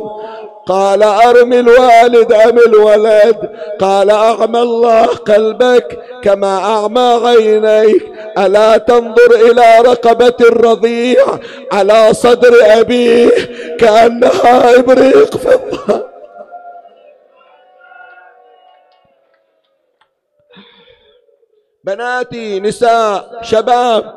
[0.67, 3.49] قال أرمي الوالد أم الولد؟
[3.81, 8.13] قال أعمى الله قلبك كما أعمى عينيك.
[8.37, 11.25] ألا تنظر إلى رقبة الرضيع
[11.71, 13.29] على صدر أبيه
[13.79, 15.59] كأنها إبريق في
[21.85, 24.13] بناتي نساء شباب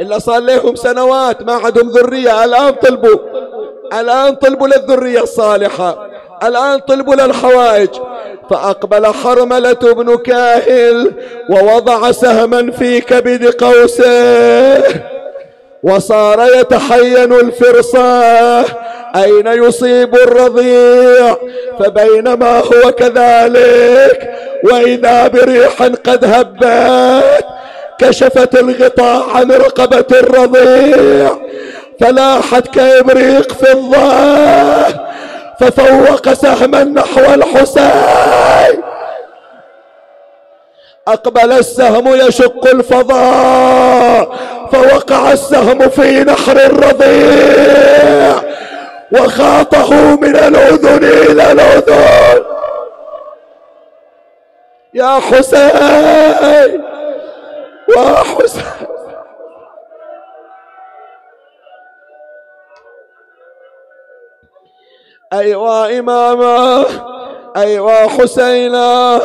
[0.00, 2.44] اللي صار لهم سنوات ما عندهم ذرية.
[2.44, 3.18] الآن طلبوا
[3.92, 6.08] الآن طلبوا للذرية الصالحة
[6.42, 7.88] الآن طلبوا للحوائج.
[8.50, 11.12] فأقبل حرملة بن كاهل
[11.50, 14.82] ووضع سهما في كبد قوسه
[15.82, 18.64] وصار يتحين الفرصة
[19.16, 21.36] أين يصيب الرضيع؟
[21.78, 24.30] فبينما هو كذلك
[24.64, 27.44] وإذا بريح قد هبت
[27.98, 31.36] كشفت الغطاء عن رقبة الرضيع
[32.00, 35.06] فلاحت كإبريق في الظهر
[35.60, 38.82] ففوق سهما نحو الحسين.
[41.08, 44.36] أقبل السهم يشق الفضاء
[44.72, 48.42] فوقع السهم في نحر الرضيع
[49.12, 52.44] وخاطه من الأذن إلى الأذن.
[54.94, 56.84] يا حسين
[57.96, 58.62] وحسين
[65.32, 66.84] أيوا إماما
[67.56, 69.20] أيوا حسينا.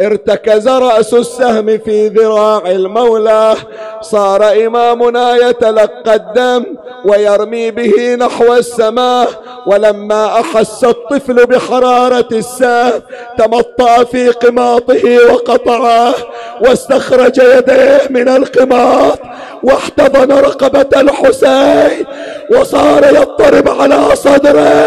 [0.00, 3.54] ارتكز رأس السهم في ذراع المولى.
[4.00, 6.64] صار إمامنا يتلقى الدم
[7.04, 9.28] ويرمي به نحو السماء.
[9.66, 13.02] ولما أحس الطفل بحرارة السهم
[13.38, 16.14] تمطأ في قماطه وقطعه.
[16.60, 19.18] واستخرج يديه من القماط
[19.62, 22.06] واحتضن رقبة الحسين.
[22.52, 24.86] وصار يضطرب على صدره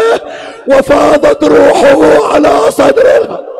[0.68, 3.50] وفاضت روحه على صدره.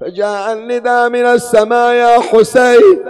[0.00, 3.02] فجاء النداء من السماء يا حسين.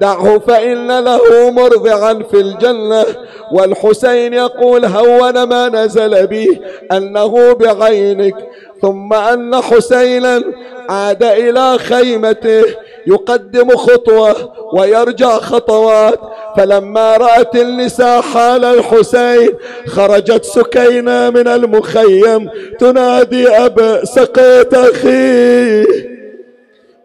[0.00, 3.04] دعه فإن له مرضعا في الجنة.
[3.52, 6.60] والحسين يقول هون ما نزل بي
[6.92, 8.34] أنه بعينك.
[8.82, 10.42] ثم أن حسينا
[10.88, 12.64] عاد إلى خيمته.
[13.06, 16.20] يقدم خطوة ويرجع خطوات.
[16.56, 19.50] فلما رأت النساء حال الحسين
[19.86, 22.50] خرجت سكينة من المخيم.
[22.80, 25.86] تنادي أب سقيت أخي.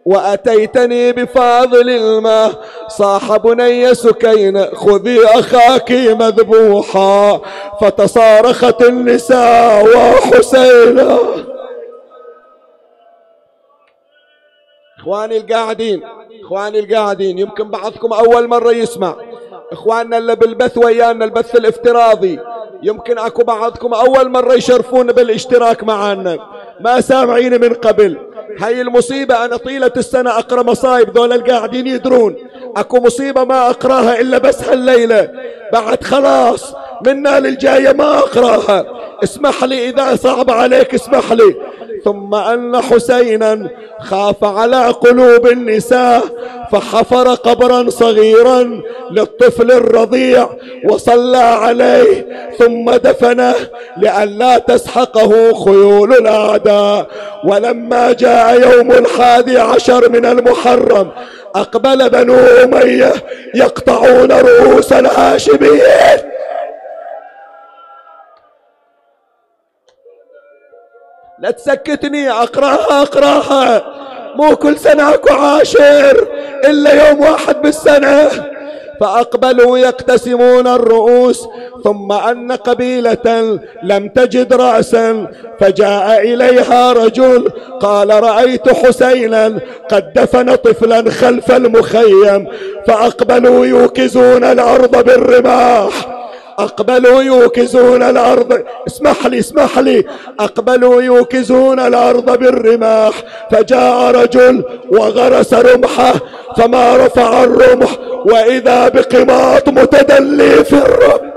[0.04, 2.64] وأتيتني بفاضل الماء.
[2.88, 7.40] صاح بني سكينة خذي أخاك مذبوحا.
[7.80, 11.18] فتصارخت النساء وحسينا.
[15.00, 16.02] إخواني القاعدين
[16.44, 19.16] إخواني القاعدين يمكن بعضكم أول مرة يسمع.
[19.72, 22.38] إخواننا اللي بالبث ويانا البث الافتراضي.
[22.82, 26.38] يمكن أكو بعضكم أول مرة يشرفون بالاشتراك معنا
[26.80, 28.31] ما سامعين من قبل.
[28.60, 32.36] هاي المصيبة أنا طيلة السنة أقرأ مصايب ذول القاعدين يدرون.
[32.76, 35.30] أكو مصيبة ما أقراها إلا بس هالليلة.
[35.72, 36.74] بعد خلاص
[37.06, 38.84] منا للجاية ما أقراها.
[39.24, 41.54] اسمح لي إذا صعب عليك اسمح لي.
[42.04, 43.68] ثم أن حسينا
[44.00, 46.22] خاف على قلوب النساء
[46.72, 50.48] فحفر قبرا صغيرا للطفل الرضيع
[50.90, 52.26] وصلى عليه.
[52.58, 53.54] ثم دفنه
[53.96, 57.06] لئلا تسحقه خيول الأعداء.
[57.44, 61.10] ولما جاء يوم الحادي عشر من المحرم
[61.54, 63.12] أقبل بنو أمية
[63.54, 66.32] يقطعون رؤوس الهاشميين.
[71.38, 73.82] لا تسكتني أقرأها أقرأها.
[74.36, 76.28] مو كل سنة أكو عاشر
[76.64, 78.51] إلا يوم واحد بالسنة.
[79.00, 81.48] فأقبلوا يقتسمون الرؤوس
[81.84, 85.26] ثم أن قبيلة لم تجد رأسا
[85.60, 87.50] فجاء إليها رجل
[87.80, 89.58] قال رأيت حسينا
[89.90, 92.48] قد دفن طفلا خلف المخيم
[92.86, 96.22] فأقبلوا يوكزون الأرض بالرماح.
[96.58, 98.64] أقبلوا يوكزون الأرض.
[98.86, 100.04] اسمح لي اسمح لي.
[100.40, 103.14] أقبلوا يوكزون الأرض بالرماح.
[103.50, 106.14] فجاء رجل وغرس رمحه
[106.56, 107.98] فما رفع الرمح.
[108.26, 111.32] وإذا بقماط متدلي في الرمح.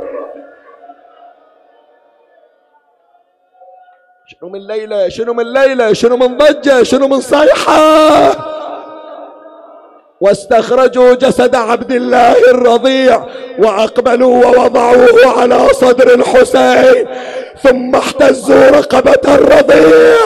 [4.27, 8.54] شنو من ليلة؟ شنو من ليلة؟ شنو من ضجة؟ شنو من صيحة؟
[10.21, 13.23] واستخرجوا جسد عبد الله الرضيع
[13.59, 17.07] وأقبلوا ووضعوه على صدر الحسين
[17.63, 20.17] ثم احتزوا رقبة الرضيع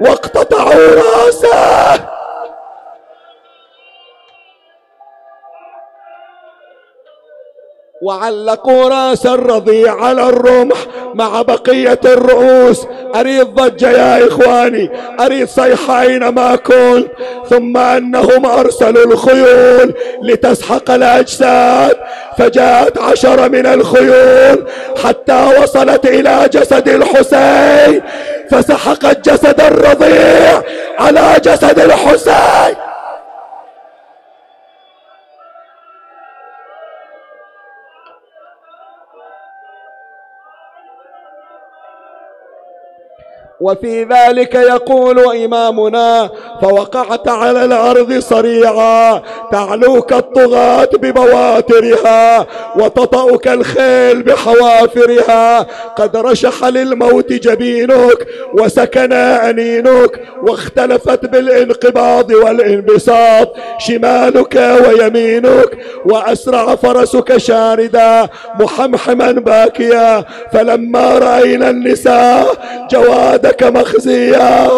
[0.00, 2.19] واقتطعوا رأسه.
[8.02, 10.76] وعلقوا رأس الرضيع على الرمح
[11.14, 12.86] مع بقية الرؤوس.
[13.14, 14.90] أريد ضجة يا إخواني
[15.20, 17.06] أريد صيحة أينما كنت
[17.50, 21.96] ثم أنهم أرسلوا الخيول لتسحق الأجساد
[22.38, 24.66] فجاءت عشرة من الخيول
[25.04, 28.02] حتى وصلت إلى جسد الحسين
[28.50, 30.62] فسحقت جسد الرضيع
[30.98, 32.89] على جسد الحسين.
[43.60, 46.30] وفي ذلك يقول إمامنا
[46.62, 49.22] فوقعت على الأرض صريعا
[49.52, 52.46] تعلوك الطغاة ببواترها
[52.76, 55.66] وتطأك الخيل بحوافرها
[55.96, 68.28] قد رشح للموت جبينك وسكن أنينك واختلفت بالانقباض والانبساط شمالك ويمينك وأسرع فرسك شاردا
[68.60, 72.54] محمحما باكيا فلما رأينا النساء
[72.90, 74.68] جواد يدك مخزية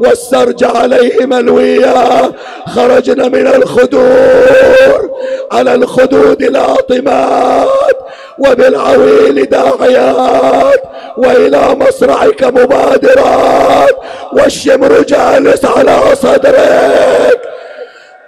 [0.00, 2.32] والسرج عليه ملوية
[2.66, 5.10] خرجنا من الخدور
[5.52, 7.96] على الخدود لاطمات
[8.38, 10.82] وبالعويل داعيات
[11.16, 13.96] وإلى مصرعك مبادرات
[14.32, 17.40] والشمر جالس على صدرك.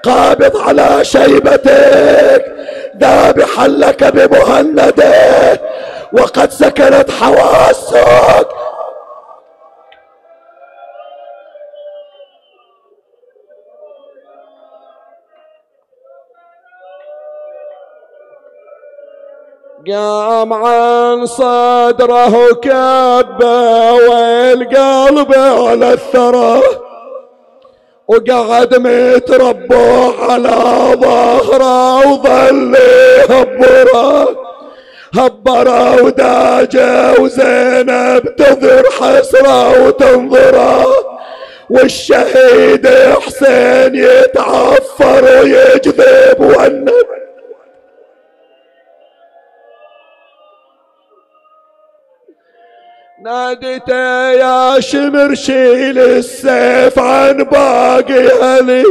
[0.02, 2.44] قابض على شيبتك
[3.00, 5.60] ذابحا لك بمهندة.
[6.12, 8.48] وقد سكنت حواسك
[19.90, 26.60] قام عن صدره كبه والقلب على الثرى.
[28.08, 30.58] وقعد متربع على
[31.00, 32.76] ظهره وظل
[33.18, 34.28] يهبره.
[35.14, 40.86] هبره وداجه وزينب تظهر حسرة وتنظرة.
[41.70, 42.88] والشهيد
[43.26, 47.01] حسين يتعفر ويجذب والنبي
[53.24, 58.84] ناديته يا شمر شيل السيف عن باقي هلي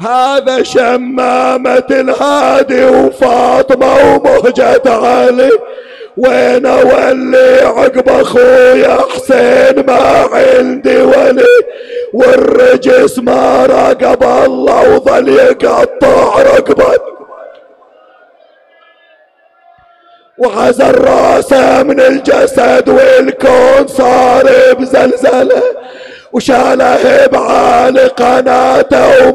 [0.00, 5.50] هذا شمامة الهادي وفاطمة ومهجة علي.
[6.16, 11.46] وين أولي عقب أخويا حسين ما عندي ولي.
[12.14, 17.21] والرجس ما راقب الله وظل يقطع رقبته
[20.42, 25.62] وعزل راسه من الجسد والكون صار بزلزلة
[26.32, 29.30] وشاله بعالي قناته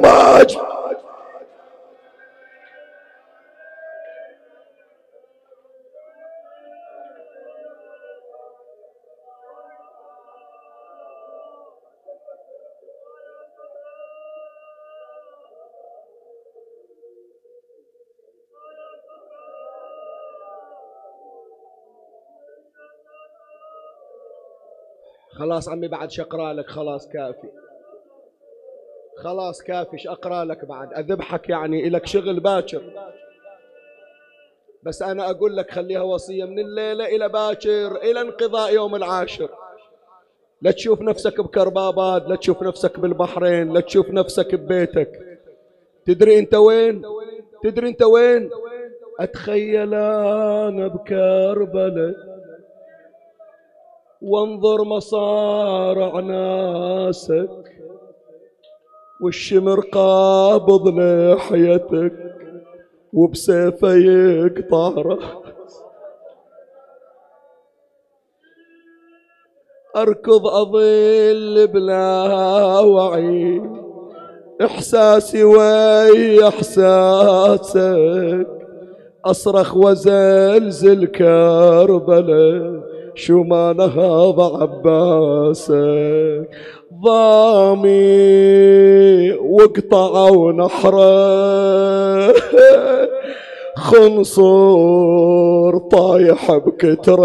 [25.48, 27.48] خلاص عمي بعد شقرا لك خلاص كافي.
[29.18, 30.94] خلاص كافي اقرا لك بعد.
[30.94, 32.82] أذبحك يعني إلك شغل باكر.
[34.84, 39.50] بس أنا أقول لك خليها وصية من الليلة إلى باكر إلى انقضاء يوم العاشر.
[40.62, 45.40] لا تشوف نفسك بكرباباد لا تشوف نفسك بالبحرين لا تشوف نفسك ببيتك.
[46.06, 47.02] تدري أنت وين؟
[47.64, 48.50] تدري أنت وين؟
[49.20, 52.27] اتخيل أنا بكربلاء.
[54.22, 57.50] وانظر مصارع ناسك
[59.24, 62.14] والشمر قابض لحيتك
[63.14, 65.18] وبسيفه يقطع
[69.98, 73.62] أركض أظل بلا وعي
[74.62, 78.48] إحساسي ويا إحساسك
[79.26, 82.84] أصرخ وزلزل كربله
[83.18, 86.48] شو ما نهض عباسك.
[87.06, 87.92] ضامي
[89.32, 92.34] وقطعوا نحره.
[93.76, 97.18] خنصور طايح بكترك.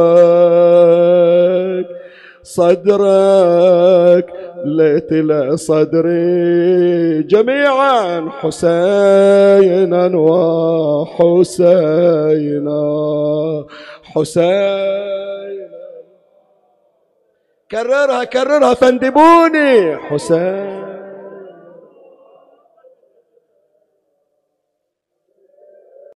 [2.42, 4.26] صدرك
[4.64, 5.10] ليت
[5.54, 11.64] صدري جميعا حسينا وحسينا.
[14.02, 15.81] حسين
[17.72, 20.81] كررها كررها فندبوني حسين